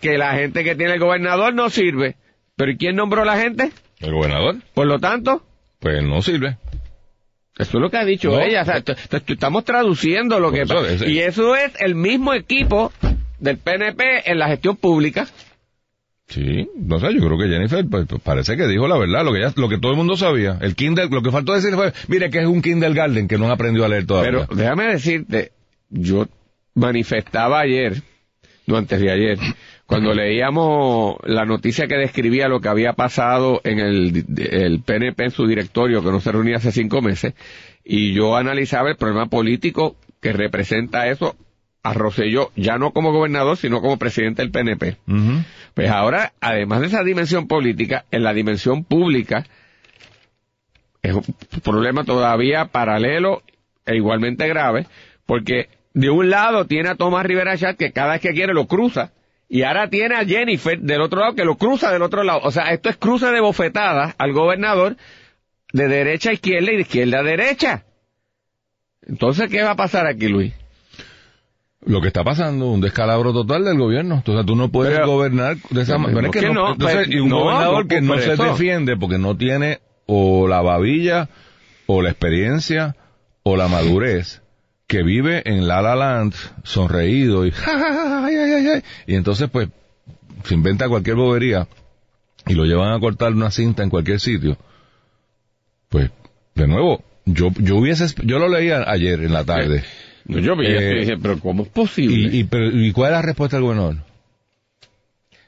que 0.00 0.18
la 0.18 0.34
gente 0.34 0.64
que 0.64 0.74
tiene 0.74 0.94
el 0.94 1.00
gobernador 1.00 1.54
no 1.54 1.70
sirve 1.70 2.16
pero 2.56 2.72
¿y 2.72 2.76
quién 2.76 2.96
nombró 2.96 3.24
la 3.24 3.38
gente? 3.38 3.70
El 4.00 4.12
gobernador, 4.12 4.56
por 4.74 4.86
lo 4.86 4.98
tanto 4.98 5.42
pues 5.78 6.02
no 6.02 6.20
sirve. 6.22 6.58
eso 7.58 7.78
es 7.78 7.80
lo 7.82 7.90
que 7.90 7.96
ha 7.96 8.04
dicho 8.04 8.30
No. 8.30 8.40
ella 8.40 8.62
o 8.62 8.64
sea, 8.64 8.82
estamos 9.26 9.64
traduciendo 9.64 10.40
lo 10.40 10.52
que 10.52 10.62
eso, 10.62 11.06
y 11.06 11.20
eso 11.20 11.56
es 11.56 11.72
el 11.80 11.94
mismo 11.94 12.34
equipo 12.34 12.92
del 13.38 13.56
PNP 13.58 14.30
en 14.30 14.38
la 14.38 14.48
gestión 14.48 14.76
pública 14.76 15.26
Sí, 16.30 16.68
no 16.76 17.00
sé, 17.00 17.12
yo 17.12 17.20
creo 17.26 17.36
que 17.38 17.48
Jennifer 17.48 17.84
pues, 17.90 18.06
pues, 18.06 18.22
parece 18.22 18.56
que 18.56 18.68
dijo 18.68 18.86
la 18.86 18.96
verdad, 18.96 19.24
lo 19.24 19.32
que 19.32 19.40
ya, 19.40 19.52
lo 19.56 19.68
que 19.68 19.78
todo 19.78 19.90
el 19.90 19.96
mundo 19.98 20.16
sabía. 20.16 20.58
El 20.60 20.76
kinder, 20.76 21.10
lo 21.10 21.22
que 21.22 21.32
faltó 21.32 21.54
decir 21.54 21.74
fue, 21.74 21.92
mire 22.06 22.30
que 22.30 22.38
es 22.38 22.46
un 22.46 22.62
kindergarten 22.62 23.26
que 23.26 23.36
no 23.36 23.46
han 23.46 23.50
aprendido 23.50 23.84
a 23.84 23.88
leer 23.88 24.06
todavía. 24.06 24.46
Pero 24.46 24.46
déjame 24.54 24.84
decirte, 24.92 25.50
yo 25.88 26.28
manifestaba 26.74 27.58
ayer, 27.58 28.02
no 28.66 28.76
antes 28.76 29.00
de 29.00 29.10
ayer, 29.10 29.38
cuando 29.86 30.14
leíamos 30.14 31.16
la 31.24 31.44
noticia 31.44 31.88
que 31.88 31.96
describía 31.96 32.48
lo 32.48 32.60
que 32.60 32.68
había 32.68 32.92
pasado 32.92 33.60
en 33.64 33.78
el, 33.80 34.24
el 34.36 34.80
PNP 34.82 35.24
en 35.24 35.30
su 35.30 35.46
directorio, 35.46 36.02
que 36.02 36.10
no 36.10 36.20
se 36.20 36.32
reunía 36.32 36.56
hace 36.56 36.72
cinco 36.72 37.02
meses, 37.02 37.34
y 37.84 38.12
yo 38.12 38.36
analizaba 38.36 38.90
el 38.90 38.96
problema 38.96 39.26
político 39.26 39.96
que 40.20 40.32
representa 40.32 41.08
eso 41.08 41.34
a 41.82 41.94
Rosselló, 41.94 42.52
ya 42.56 42.76
no 42.78 42.92
como 42.92 43.12
gobernador, 43.12 43.56
sino 43.56 43.80
como 43.80 43.98
presidente 43.98 44.42
del 44.42 44.50
PNP. 44.50 44.96
Pues 45.74 45.90
ahora, 45.90 46.32
además 46.40 46.80
de 46.80 46.88
esa 46.88 47.02
dimensión 47.02 47.48
política, 47.48 48.04
en 48.10 48.22
la 48.22 48.34
dimensión 48.34 48.84
pública, 48.84 49.46
es 51.02 51.14
un 51.14 51.24
problema 51.62 52.04
todavía 52.04 52.66
paralelo 52.66 53.42
e 53.86 53.96
igualmente 53.96 54.46
grave, 54.46 54.86
porque 55.24 55.68
de 55.94 56.10
un 56.10 56.30
lado 56.30 56.66
tiene 56.66 56.88
a 56.90 56.94
Tomás 56.94 57.24
Rivera 57.26 57.56
Chat 57.56 57.76
que 57.76 57.92
cada 57.92 58.12
vez 58.12 58.20
que 58.20 58.32
quiere 58.32 58.54
lo 58.54 58.66
cruza, 58.66 59.12
y 59.48 59.62
ahora 59.62 59.88
tiene 59.90 60.14
a 60.14 60.24
Jennifer 60.24 60.78
del 60.78 61.00
otro 61.00 61.20
lado 61.20 61.34
que 61.34 61.44
lo 61.44 61.56
cruza 61.56 61.90
del 61.92 62.02
otro 62.02 62.22
lado. 62.22 62.40
O 62.44 62.50
sea, 62.52 62.70
esto 62.72 62.88
es 62.88 62.96
cruce 62.96 63.26
de 63.26 63.40
bofetadas 63.40 64.14
al 64.18 64.32
gobernador 64.32 64.96
de 65.72 65.88
derecha 65.88 66.30
a 66.30 66.34
izquierda 66.34 66.70
y 66.72 66.76
de 66.76 66.82
izquierda 66.82 67.18
a 67.18 67.22
derecha. 67.24 67.84
Entonces, 69.06 69.50
¿qué 69.50 69.62
va 69.62 69.72
a 69.72 69.76
pasar 69.76 70.06
aquí, 70.06 70.28
Luis? 70.28 70.52
Lo 71.84 72.00
que 72.00 72.08
está 72.08 72.22
pasando, 72.22 72.66
un 72.70 72.80
descalabro 72.80 73.32
total 73.32 73.64
del 73.64 73.78
gobierno. 73.78 74.16
Entonces 74.16 74.44
tú 74.46 74.54
no 74.54 74.68
puedes 74.70 74.94
Pero- 74.94 75.06
gobernar 75.08 75.56
de 75.70 75.82
esa 75.82 75.98
manera. 75.98 76.26
es 76.28 76.32
que 76.32 76.50
no, 76.50 76.72
entonces, 76.72 76.96
pues, 77.06 77.08
y 77.10 77.18
un 77.18 77.30
no, 77.30 77.40
gobernador 77.40 77.88
que 77.88 78.00
no 78.02 78.18
se 78.18 78.34
eso. 78.34 78.44
defiende 78.44 78.96
porque 78.96 79.18
no 79.18 79.36
tiene 79.36 79.80
o 80.06 80.46
la 80.46 80.60
babilla, 80.60 81.28
o 81.86 82.02
la 82.02 82.10
experiencia, 82.10 82.96
o 83.42 83.56
la 83.56 83.68
madurez, 83.68 84.42
que 84.90 85.04
vive 85.04 85.42
en 85.44 85.68
La 85.68 85.80
La 85.82 85.94
Land, 85.94 86.34
sonreído 86.64 87.46
y 87.46 87.52
ja, 87.52 87.78
ja, 87.78 87.92
ja, 87.94 88.26
ay, 88.26 88.34
ay, 88.34 88.52
ay, 88.54 88.66
ay. 88.74 88.82
y 89.06 89.14
entonces 89.14 89.48
pues 89.48 89.68
se 90.42 90.54
inventa 90.54 90.88
cualquier 90.88 91.14
bobería 91.14 91.68
y 92.48 92.54
lo 92.54 92.64
llevan 92.64 92.92
a 92.92 92.98
cortar 92.98 93.32
una 93.32 93.52
cinta 93.52 93.84
en 93.84 93.88
cualquier 93.90 94.18
sitio. 94.18 94.56
Pues, 95.90 96.10
de 96.56 96.66
nuevo, 96.66 97.04
yo, 97.24 97.50
yo 97.58 97.76
hubiese, 97.76 98.06
yo 98.24 98.40
lo 98.40 98.48
leía 98.48 98.82
ayer 98.90 99.20
en 99.22 99.32
la 99.32 99.44
tarde. 99.44 99.84
No, 100.24 100.38
yo 100.38 100.54
y 100.62 100.66
Eh, 100.66 100.94
dije, 101.00 101.16
pero 101.16 101.38
¿cómo 101.40 101.62
es 101.62 101.68
posible? 101.70 102.14
Y, 102.36 102.40
y, 102.40 102.44
pero- 102.44 102.70
¿y 102.70 102.92
cuál 102.92 103.12
es 103.12 103.16
la 103.18 103.22
respuesta 103.22 103.56
del 103.56 103.64
gobernador? 103.64 103.96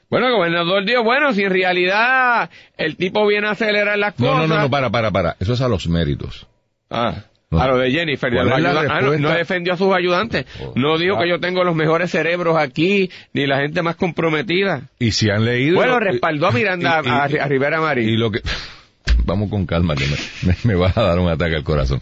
Bueno, 0.09 0.27
el 0.27 0.33
gobernador 0.33 0.85
dijo, 0.85 1.03
bueno, 1.03 1.33
si 1.33 1.43
en 1.43 1.51
realidad 1.51 2.49
el 2.77 2.95
tipo 2.97 3.25
viene 3.27 3.47
a 3.47 3.51
acelerar 3.51 3.97
las 3.99 4.17
No, 4.19 4.27
cosas... 4.31 4.47
no, 4.49 4.55
no, 4.55 4.61
no, 4.63 4.69
para, 4.69 4.89
para, 4.89 5.11
para. 5.11 5.35
Eso 5.39 5.53
es 5.53 5.61
a 5.61 5.67
los 5.67 5.87
méritos. 5.87 6.47
Ah, 6.89 7.23
No. 7.53 7.61
a 7.61 7.67
lo 7.67 7.77
de 7.77 7.91
Jennifer. 7.91 8.29
de 8.31 8.37
¿Cuál 8.37 8.49
los 8.49 8.57
es 8.57 8.63
la 8.63 8.69
ayuda- 8.81 8.95
Ah, 8.97 9.01
no, 9.19 9.29
defendió 9.31 9.73
a 9.73 9.77
sus 9.77 9.93
ayudantes. 9.93 10.45
Oh, 10.61 10.73
No 10.75 10.97
dijo 10.97 11.15
ah. 11.17 11.23
que 11.23 11.29
yo 11.29 11.39
tengo 11.39 11.63
los 11.63 11.75
mejores 11.75 12.11
cerebros 12.11 12.57
aquí, 12.57 13.09
ni 13.33 13.47
la 13.47 13.59
gente 13.61 13.81
más 13.81 13.95
comprometida. 13.95 14.89
Y 14.99 15.11
si 15.11 15.29
han 15.29 15.45
leído... 15.45 15.75
Bueno, 15.75 15.97
y- 15.97 16.03
respaldó 16.03 16.47
a 16.47 16.51
Miranda, 16.51 17.01
y- 17.03 17.07
y- 17.07 17.37
a, 17.37 17.43
a 17.43 17.47
Rivera 17.47 17.77
Y 17.77 17.81
Marín. 17.81 18.19
lo 18.19 18.31
que... 18.31 18.41
Vamos 19.25 19.49
con 19.49 19.65
calma, 19.65 19.95
que 19.95 20.05
me, 20.45 20.55
me, 20.63 20.75
vas 20.75 20.97
a 20.97 21.03
dar 21.03 21.19
un 21.19 21.29
ataque 21.29 21.55
al 21.55 21.63
corazón. 21.63 22.01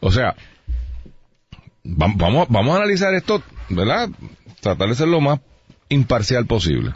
O 0.00 0.10
sea, 0.10 0.34
vam- 1.84 2.14
vamos, 2.16 2.46
vamos 2.48 2.74
a 2.74 2.78
analizar 2.78 3.14
esto, 3.14 3.42
¿verdad? 3.68 4.08
Tratar 4.60 4.88
de 4.88 4.94
ser 4.94 5.08
lo 5.08 5.20
más 5.20 5.40
imparcial 5.88 6.46
posible. 6.46 6.92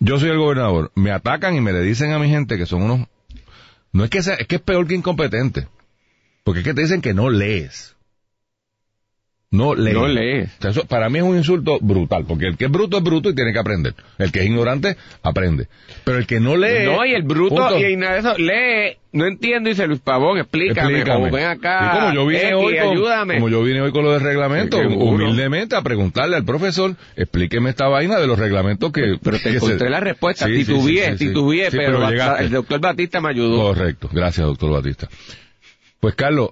Yo 0.00 0.18
soy 0.20 0.30
el 0.30 0.38
gobernador, 0.38 0.92
me 0.94 1.10
atacan 1.10 1.56
y 1.56 1.60
me 1.60 1.72
le 1.72 1.80
dicen 1.82 2.12
a 2.12 2.18
mi 2.18 2.28
gente 2.28 2.56
que 2.56 2.66
son 2.66 2.82
unos... 2.82 3.06
No 3.92 4.04
es 4.04 4.10
que 4.10 4.22
sea, 4.22 4.34
es 4.34 4.46
que 4.46 4.56
es 4.56 4.60
peor 4.62 4.86
que 4.86 4.94
incompetente. 4.94 5.66
Porque 6.48 6.60
es 6.60 6.64
que 6.64 6.74
te 6.74 6.80
dicen 6.80 7.02
que 7.02 7.12
no 7.12 7.28
lees. 7.28 7.94
No 9.50 9.74
lees. 9.74 9.94
No 9.96 10.06
lees. 10.06 10.50
O 10.58 10.60
sea, 10.62 10.70
eso 10.72 10.84
para 10.84 11.08
mí 11.08 11.18
es 11.20 11.24
un 11.24 11.36
insulto 11.38 11.78
brutal, 11.80 12.26
porque 12.28 12.46
el 12.46 12.58
que 12.58 12.66
es 12.66 12.70
bruto 12.70 12.98
es 12.98 13.02
bruto 13.02 13.30
y 13.30 13.34
tiene 13.34 13.50
que 13.54 13.58
aprender. 13.58 13.94
El 14.18 14.30
que 14.30 14.40
es 14.40 14.46
ignorante, 14.46 14.98
aprende. 15.22 15.68
Pero 16.04 16.18
el 16.18 16.26
que 16.26 16.38
no 16.38 16.54
lee... 16.54 16.84
No, 16.84 17.06
y 17.06 17.12
el 17.14 17.22
bruto, 17.22 17.54
punto. 17.56 17.78
y 17.78 17.94
eso, 17.94 18.36
lee, 18.36 18.98
no 19.12 19.24
entiendo, 19.24 19.70
dice 19.70 19.86
Luis 19.86 20.00
Pavón, 20.00 20.36
explícame, 20.36 20.98
Explícame. 20.98 21.28
o 21.28 21.32
ven 21.32 21.46
acá, 21.46 21.80
Y 21.80 21.98
como 21.98 22.12
yo 22.14 22.26
vine 22.26 22.52
hoy 22.54 22.76
con, 22.78 22.90
ayúdame. 22.92 23.34
como 23.36 23.48
yo 23.48 23.62
vine 23.62 23.80
hoy 23.80 23.90
con 23.90 24.04
lo 24.04 24.12
del 24.12 24.20
reglamento, 24.20 24.76
humildemente 24.80 25.76
a 25.76 25.80
preguntarle 25.82 26.36
al 26.36 26.44
profesor, 26.44 26.94
explíqueme 27.16 27.70
esta 27.70 27.88
vaina 27.88 28.18
de 28.18 28.26
los 28.26 28.38
reglamentos 28.38 28.92
que... 28.92 29.16
Pero 29.22 29.38
te 29.38 29.44
que 29.44 29.56
encontré 29.56 29.78
se- 29.78 29.88
la 29.88 30.00
respuesta, 30.00 30.44
Sí, 30.46 30.56
titubeé, 30.56 31.12
sí, 31.12 31.18
sí, 31.18 31.26
titubeé, 31.28 31.70
pero, 31.70 32.06
llegaste. 32.10 32.44
el 32.44 32.50
doctor 32.50 32.80
Batista 32.80 33.22
me 33.22 33.30
ayudó. 33.30 33.62
Correcto, 33.62 34.10
gracias 34.12 34.46
doctor 34.46 34.72
Batista. 34.72 35.08
Pues 36.00 36.14
Carlos, 36.14 36.50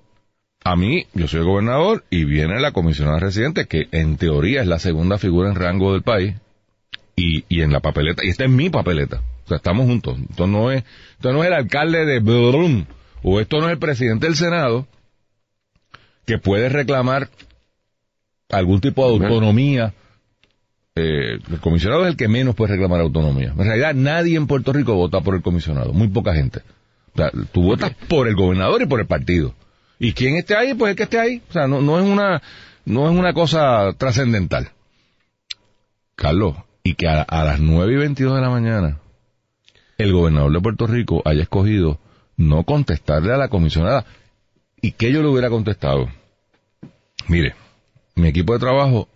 a 0.65 0.75
mí, 0.75 1.07
yo 1.15 1.29
soy 1.29 1.41
el 1.41 1.47
gobernador 1.47 2.05
y 2.11 2.25
viene 2.25 2.61
la 2.61 2.73
comisionada 2.73 3.21
residente, 3.21 3.67
que 3.67 3.89
en 3.93 4.17
teoría 4.17 4.63
es 4.63 4.67
la 4.67 4.81
segunda 4.81 5.19
figura 5.19 5.49
en 5.49 5.55
rango 5.55 5.93
del 5.93 6.03
país, 6.03 6.35
y, 7.15 7.45
y 7.49 7.63
en 7.63 7.73
la 7.73 7.81
papeleta, 7.81 8.25
y 8.25 8.29
esta 8.29 8.45
es 8.45 8.51
mi 8.51 8.69
papeleta. 8.69 9.23
O 9.45 9.49
sea, 9.49 9.59
estamos 9.59 9.87
juntos. 9.87 10.19
Esto 10.29 10.47
no 10.47 10.73
es, 10.73 10.85
esto 11.13 11.33
no 11.33 11.43
es 11.43 11.49
el 11.49 11.55
alcalde 11.55 12.05
de 12.05 12.19
Brum, 12.19 12.85
o 13.23 13.41
esto 13.41 13.59
no 13.61 13.67
es 13.67 13.73
el 13.73 13.79
presidente 13.79 14.27
del 14.27 14.37
Senado, 14.37 14.87
que 16.27 16.39
puede 16.39 16.69
reclamar 16.69 17.31
algún 18.51 18.81
tipo 18.81 19.07
de 19.07 19.25
autonomía. 19.25 19.95
Eh, 20.97 21.39
el 21.51 21.61
comisionado 21.61 22.05
es 22.05 22.11
el 22.11 22.17
que 22.17 22.27
menos 22.27 22.55
puede 22.55 22.73
reclamar 22.73 23.01
autonomía. 23.01 23.53
En 23.57 23.65
realidad, 23.65 23.95
nadie 23.95 24.37
en 24.37 24.47
Puerto 24.47 24.73
Rico 24.73 24.95
vota 24.95 25.21
por 25.21 25.37
el 25.37 25.43
comisionado, 25.43 25.93
muy 25.93 26.09
poca 26.09 26.35
gente. 26.35 26.63
O 27.17 27.19
sea, 27.19 27.31
tú 27.51 27.63
votas 27.63 27.95
por 28.09 28.29
el 28.29 28.35
gobernador 28.35 28.83
y 28.83 28.87
por 28.87 29.01
el 29.01 29.07
partido. 29.07 29.55
Y 29.99 30.13
quien 30.13 30.37
esté 30.37 30.55
ahí, 30.55 30.75
pues 30.75 30.91
el 30.91 30.97
que 30.97 31.05
esté 31.05 31.19
ahí. 31.19 31.43
O 31.49 31.53
sea, 31.53 31.67
no, 31.67 31.81
no 31.81 31.99
es 31.99 32.05
una, 32.05 32.43
no 32.85 33.11
es 33.11 33.17
una 33.17 33.33
cosa 33.33 33.95
trascendental. 33.97 34.71
Carlos, 36.15 36.57
y 36.83 36.95
que 36.95 37.09
a, 37.09 37.23
a 37.23 37.45
las 37.45 37.61
9 37.61 37.95
y 37.95 37.97
22 37.97 38.35
de 38.35 38.41
la 38.43 38.51
mañana, 38.51 38.99
el 39.97 40.13
gobernador 40.13 40.53
de 40.53 40.61
Puerto 40.61 40.87
Rico 40.87 41.23
haya 41.25 41.43
escogido 41.43 41.99
no 42.37 42.65
contestarle 42.65 43.33
a 43.33 43.39
la 43.39 43.49
comisionada 43.49 44.05
y 44.83 44.93
que 44.93 45.11
yo 45.11 45.23
le 45.23 45.29
hubiera 45.29 45.49
contestado. 45.49 46.11
Mire, 47.29 47.55
mi 48.15 48.29
equipo 48.29 48.53
de 48.53 48.59
trabajo 48.59 49.09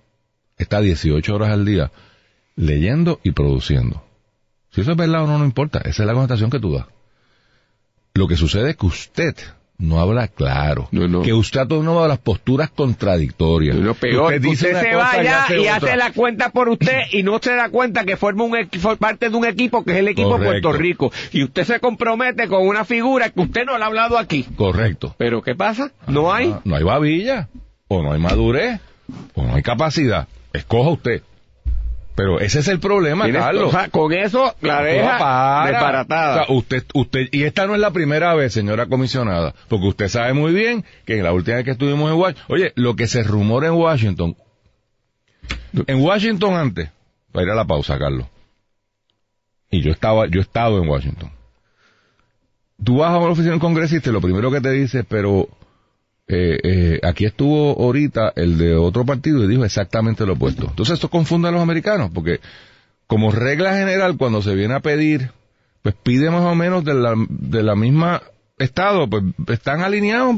está 0.57 0.80
18 0.80 1.35
horas 1.35 1.50
al 1.50 1.66
día 1.66 1.92
leyendo 2.57 3.21
y 3.23 3.33
produciendo. 3.33 4.03
Si 4.70 4.81
eso 4.81 4.92
es 4.92 4.96
verdad 4.96 5.25
o 5.25 5.27
no, 5.27 5.38
no 5.38 5.44
importa. 5.44 5.81
Esa 5.81 6.03
es 6.03 6.07
la 6.07 6.14
contestación 6.14 6.51
que 6.51 6.61
tú 6.61 6.72
das. 6.72 6.87
Lo 8.14 8.29
que 8.29 8.37
sucede 8.37 8.70
es 8.70 8.77
que 8.77 8.87
usted 8.87 9.35
no 9.81 9.99
habla 9.99 10.29
claro. 10.29 10.88
No, 10.92 11.09
no. 11.09 11.23
Que 11.23 11.33
usted 11.33 11.61
ha 11.61 11.66
tomado 11.66 12.07
las 12.07 12.18
posturas 12.18 12.70
contradictorias. 12.70 13.77
Lo 13.77 13.94
peor, 13.94 14.35
Usted 14.35 14.42
dice 14.42 14.66
usted 14.66 14.81
se 14.83 14.94
vaya 14.94 15.46
y 15.49 15.61
otra. 15.61 15.77
hace 15.77 15.96
la 15.96 16.12
cuenta 16.12 16.51
por 16.51 16.68
usted 16.68 17.01
y 17.12 17.23
no 17.23 17.38
se 17.40 17.55
da 17.55 17.70
cuenta 17.70 18.05
que 18.05 18.16
forma 18.16 18.44
un 18.44 18.55
parte 18.99 19.31
de 19.31 19.37
un 19.37 19.46
equipo 19.46 19.83
que 19.83 19.92
es 19.92 19.99
el 19.99 20.09
equipo 20.09 20.38
de. 20.38 20.46
Puerto 20.46 20.73
Rico. 20.73 21.11
Y 21.33 21.44
usted 21.44 21.64
se 21.64 21.81
compromete 21.81 22.46
con 22.49 22.66
una 22.66 22.85
figura 22.85 23.31
que 23.31 23.40
usted 23.40 23.64
no 23.64 23.79
le 23.79 23.85
ha 23.85 23.87
hablado 23.87 24.18
aquí. 24.18 24.44
Correcto. 24.55 25.14
Pero 25.16 25.40
¿qué 25.42 25.55
pasa? 25.55 25.92
No 26.07 26.33
hay. 26.33 26.51
Ah, 26.55 26.61
no 26.64 26.77
hay 26.77 26.83
babilla, 26.85 27.49
o 27.88 28.03
no 28.03 28.12
hay 28.12 28.20
madurez, 28.20 28.81
o 29.35 29.44
no 29.44 29.55
hay 29.55 29.62
capacidad. 29.62 30.29
Escoja 30.53 30.90
usted. 30.90 31.23
Pero 32.14 32.38
ese 32.40 32.59
es 32.59 32.68
el 32.68 32.81
problema, 32.81 33.25
Tienes- 33.25 33.40
Carlos. 33.42 33.68
o 33.68 33.70
sea, 33.70 33.88
con 33.88 34.12
eso 34.12 34.55
la 34.61 34.83
deja 34.83 35.18
para. 35.18 35.70
desbaratada. 35.73 36.42
O 36.42 36.44
sea, 36.46 36.57
usted, 36.57 36.85
usted, 36.92 37.29
y 37.33 37.44
esta 37.44 37.66
no 37.66 37.75
es 37.75 37.81
la 37.81 37.92
primera 37.92 38.35
vez, 38.35 38.53
señora 38.53 38.87
comisionada, 38.87 39.55
porque 39.68 39.87
usted 39.87 40.09
sabe 40.09 40.33
muy 40.35 40.53
bien 40.53 40.85
que 41.07 41.16
en 41.18 41.25
la 41.25 41.33
última 41.33 41.57
vez 41.57 41.64
que 41.64 41.70
estuvimos 41.70 42.11
en 42.11 42.18
Washington, 42.18 42.46
oye, 42.49 42.73
lo 42.75 42.94
que 42.96 43.07
se 43.07 43.23
rumora 43.23 43.68
en 43.68 43.75
Washington, 43.75 44.37
en 45.87 46.01
Washington 46.03 46.55
antes, 46.55 46.90
para 47.33 47.44
ir 47.46 47.51
a 47.51 47.55
la 47.55 47.64
pausa, 47.64 47.99
Carlos, 47.99 48.27
y 49.70 49.81
yo 49.83 49.90
estaba, 49.92 50.27
yo 50.27 50.40
he 50.40 50.42
estado 50.42 50.83
en 50.83 50.88
Washington. 50.88 51.31
Tú 52.83 52.99
vas 52.99 53.12
a 53.12 53.18
una 53.18 53.29
oficina 53.33 53.53
del 53.53 53.61
congresista 53.61 54.11
y 54.11 54.12
lo 54.12 54.20
primero 54.20 54.51
que 54.51 54.61
te 54.61 54.70
dice, 54.73 55.05
pero 55.05 55.49
eh, 56.33 56.61
eh, 56.62 57.01
aquí 57.03 57.25
estuvo 57.25 57.73
ahorita 57.83 58.33
el 58.37 58.57
de 58.57 58.77
otro 58.77 59.05
partido 59.05 59.43
y 59.43 59.49
dijo 59.49 59.64
exactamente 59.64 60.25
lo 60.25 60.35
opuesto. 60.35 60.66
Entonces 60.69 60.95
esto 60.95 61.11
confunde 61.11 61.49
a 61.49 61.51
los 61.51 61.61
americanos, 61.61 62.12
porque 62.14 62.38
como 63.09 63.33
regla 63.33 63.75
general 63.75 64.16
cuando 64.16 64.40
se 64.40 64.55
viene 64.55 64.75
a 64.75 64.81
pedir, 64.81 65.33
pues 65.83 65.97
pide 66.01 66.31
más 66.31 66.45
o 66.45 66.55
menos 66.55 66.85
de 66.85 66.95
la, 66.95 67.14
de 67.29 67.64
la 67.64 67.75
misma 67.75 68.23
estado, 68.59 69.11
pues 69.11 69.25
están 69.49 69.81
alineados, 69.81 70.37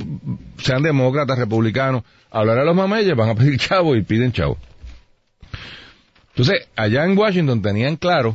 sean 0.57 0.83
demócratas, 0.83 1.38
republicanos, 1.38 2.05
hablar 2.31 2.61
a 2.61 2.64
los 2.64 2.74
mameyes, 2.74 3.14
van 3.14 3.28
a 3.28 3.35
pedir 3.35 3.59
chavo 3.59 3.94
y 3.94 4.00
piden 4.00 4.33
chavo. 4.33 4.57
Entonces, 6.31 6.68
allá 6.74 7.05
en 7.05 7.18
Washington 7.18 7.61
tenían 7.61 7.96
claro 7.96 8.35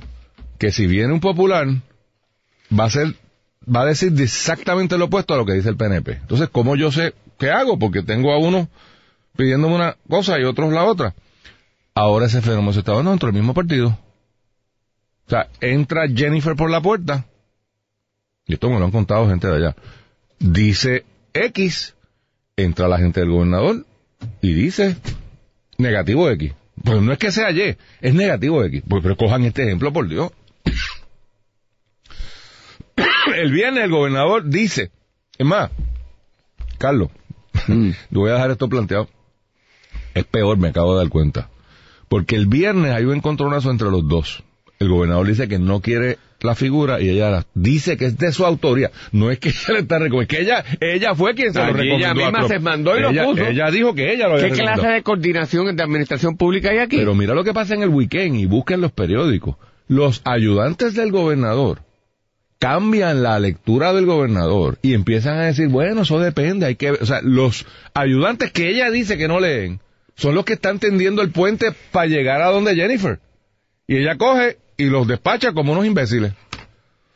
que 0.60 0.72
si 0.72 0.86
viene 0.86 1.12
un 1.12 1.22
popular, 1.22 1.66
va 2.80 2.84
a 2.84 2.90
ser, 2.92 3.16
va 3.64 3.82
a 3.82 3.86
decir 3.86 4.14
exactamente 4.22 4.96
lo 5.00 5.06
opuesto 5.06 5.34
a 5.34 5.38
lo 5.38 5.46
que 5.48 5.54
dice 5.54 5.70
el 5.70 5.78
PNP. 5.78 6.12
Entonces, 6.12 6.50
¿cómo 6.50 6.76
yo 6.76 6.92
sé 6.92 7.16
qué 7.38 7.50
hago? 7.50 7.78
Porque 7.80 8.04
tengo 8.04 8.32
a 8.32 8.38
uno 8.38 8.70
pidiéndome 9.36 9.76
una 9.76 9.96
cosa 10.10 10.40
y 10.40 10.44
otros 10.44 10.72
la 10.74 10.84
otra. 10.84 11.14
Ahora 11.94 12.26
ese 12.26 12.42
fenómeno 12.42 12.74
se 12.74 12.80
está 12.80 12.94
dando 12.94 13.12
dentro 13.12 13.28
del 13.28 13.40
mismo 13.40 13.54
partido. 13.54 13.98
O 15.28 15.30
sea, 15.30 15.50
entra 15.60 16.08
Jennifer 16.08 16.56
por 16.56 16.70
la 16.70 16.82
puerta, 16.82 17.26
y 18.46 18.54
esto 18.54 18.70
me 18.70 18.80
lo 18.80 18.86
han 18.86 18.92
contado 18.92 19.28
gente 19.28 19.48
de 19.48 19.56
allá, 19.58 19.76
dice 20.40 21.06
X, 21.34 21.96
entra 22.56 22.88
la 22.88 22.98
gente 22.98 23.20
del 23.20 23.32
gobernador 23.32 23.86
y 24.42 24.54
dice 24.54 24.96
negativo 25.78 26.30
X. 26.30 26.54
Pues 26.84 27.02
no 27.02 27.12
es 27.12 27.18
que 27.18 27.32
sea 27.32 27.52
Y, 27.52 27.76
es 28.02 28.14
negativo 28.14 28.64
X. 28.64 28.84
Pues 28.88 29.04
pero 29.04 29.18
cojan 29.18 29.44
este 29.44 29.64
ejemplo, 29.64 29.92
por 29.92 30.08
Dios. 30.08 30.32
El 33.36 33.52
viernes 33.52 33.84
el 33.84 33.92
gobernador 33.92 34.48
dice, 34.48 34.92
es 35.38 35.46
más, 35.46 35.70
Carlos, 36.78 37.10
le 37.68 37.94
voy 38.12 38.30
a 38.30 38.34
dejar 38.34 38.52
esto 38.52 38.68
planteado. 38.70 39.08
Es 40.14 40.26
peor, 40.26 40.58
me 40.58 40.70
acabo 40.70 40.94
de 40.96 41.04
dar 41.04 41.10
cuenta. 41.10 41.50
Porque 42.10 42.36
el 42.36 42.48
viernes 42.48 42.94
hay 42.94 43.04
un 43.06 43.16
encontronazo 43.16 43.70
entre 43.72 43.90
los 43.90 44.08
dos. 44.08 44.44
El 44.80 44.90
gobernador 44.90 45.28
dice 45.28 45.48
que 45.48 45.60
no 45.60 45.82
quiere 45.82 46.18
la 46.40 46.54
figura 46.54 47.02
y 47.02 47.10
ella 47.10 47.30
la- 47.32 47.46
dice 47.56 47.98
que 47.98 48.06
es 48.06 48.18
de 48.18 48.32
su 48.32 48.46
autoría. 48.46 48.92
No 49.12 49.32
es 49.32 49.40
que 49.40 49.50
ella 49.50 49.74
le 49.74 49.80
está 49.80 50.00
recomendando, 50.00 50.22
es 50.22 50.28
que 50.28 50.42
ella, 50.42 50.64
ella 50.80 51.16
fue 51.16 51.34
quien 51.34 51.52
se 51.52 51.60
lo 51.60 51.74
recomendó. 51.74 51.98
ella 51.98 52.14
misma 52.14 52.48
se 52.48 52.60
mandó 52.60 52.98
y 52.98 53.02
lo 53.02 53.10
puso. 53.24 53.44
Ella 53.44 53.72
dijo 53.72 53.94
que 53.96 54.14
ella 54.14 54.28
lo 54.28 54.36
había 54.36 54.50
¿Qué 54.50 54.56
clase 54.56 54.88
de 54.88 55.04
coordinación 55.04 55.76
de 55.76 55.84
administración 55.84 56.38
pública 56.38 56.70
hay 56.70 56.78
aquí? 56.80 56.98
Pero 56.98 57.16
mira 57.16 57.34
lo 57.34 57.44
que 57.44 57.54
pasa 57.54 57.74
en 57.74 57.82
el 57.84 57.90
weekend 57.90 58.36
y 58.36 58.46
busquen 58.46 58.82
los 58.82 58.92
periódicos. 58.92 59.56
Los 59.88 60.22
ayudantes 60.26 60.94
del 60.96 61.12
gobernador 61.12 61.82
cambian 62.60 63.24
la 63.24 63.40
lectura 63.40 63.94
del 63.94 64.06
gobernador 64.06 64.80
y 64.82 64.94
empiezan 64.94 65.38
a 65.38 65.46
decir, 65.46 65.68
bueno, 65.68 66.02
eso 66.02 66.20
depende, 66.20 66.66
hay 66.66 66.76
que. 66.76 66.92
O 66.92 67.06
sea, 67.06 67.22
los 67.22 67.66
ayudantes 67.94 68.52
que 68.52 68.70
ella 68.70 68.90
dice 68.92 69.18
que 69.18 69.28
no 69.28 69.40
leen 69.40 69.80
son 70.16 70.34
los 70.36 70.46
que 70.46 70.54
están 70.54 70.80
tendiendo 70.80 71.22
el 71.22 71.32
puente 71.32 71.74
para 71.92 72.08
llegar 72.08 72.42
a 72.42 72.48
donde 72.50 72.76
Jennifer. 72.76 73.20
Y 73.88 73.98
ella 73.98 74.18
coge 74.18 74.58
y 74.78 74.86
los 74.86 75.08
despacha 75.08 75.54
como 75.54 75.72
unos 75.74 75.86
imbéciles. 75.86 76.34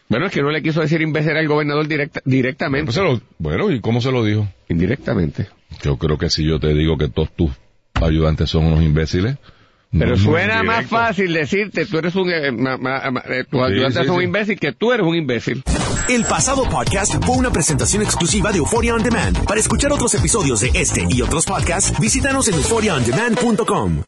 Bueno, 0.07 0.25
es 0.27 0.31
que 0.33 0.41
no 0.41 0.51
le 0.51 0.61
quiso 0.61 0.81
decir 0.81 1.01
imbécil 1.01 1.31
al 1.37 1.47
gobernador 1.47 1.87
directa- 1.87 2.21
directamente. 2.25 2.85
Pues 2.87 2.95
se 2.95 3.01
lo- 3.03 3.21
bueno, 3.39 3.71
¿y 3.71 3.79
cómo 3.79 4.01
se 4.01 4.11
lo 4.11 4.23
dijo? 4.23 4.47
Indirectamente. 4.69 5.47
Yo 5.83 5.97
creo 5.97 6.17
que 6.17 6.29
si 6.29 6.45
yo 6.45 6.59
te 6.59 6.73
digo 6.73 6.97
que 6.97 7.07
todos 7.07 7.31
tus 7.35 7.51
ayudantes 7.93 8.49
son 8.49 8.65
unos 8.65 8.83
imbéciles. 8.83 9.37
Pero 9.97 10.17
suena 10.17 10.63
más 10.63 10.87
fácil 10.87 11.33
decirte, 11.33 11.85
tú 11.85 11.97
eres 11.97 12.15
un, 12.15 12.29
eh, 12.29 12.51
ma, 12.51 12.77
ma, 12.77 13.11
ma, 13.11 13.23
eh, 13.27 13.45
un 13.51 14.23
imbécil, 14.23 14.57
que 14.59 14.71
tú 14.71 14.93
eres 14.93 15.05
un 15.05 15.15
imbécil. 15.15 15.63
El 16.07 16.23
pasado 16.23 16.63
podcast 16.69 17.15
fue 17.25 17.35
una 17.35 17.51
presentación 17.51 18.01
exclusiva 18.01 18.51
de 18.51 18.59
Euphoria 18.59 18.95
On 18.95 19.03
Demand. 19.03 19.45
Para 19.45 19.59
escuchar 19.59 19.91
otros 19.91 20.13
episodios 20.15 20.61
de 20.61 20.71
este 20.73 21.05
y 21.09 21.21
otros 21.21 21.45
podcasts, 21.45 21.99
visítanos 21.99 22.47
en 22.47 22.55
euphoriaondemand.com. 22.55 23.99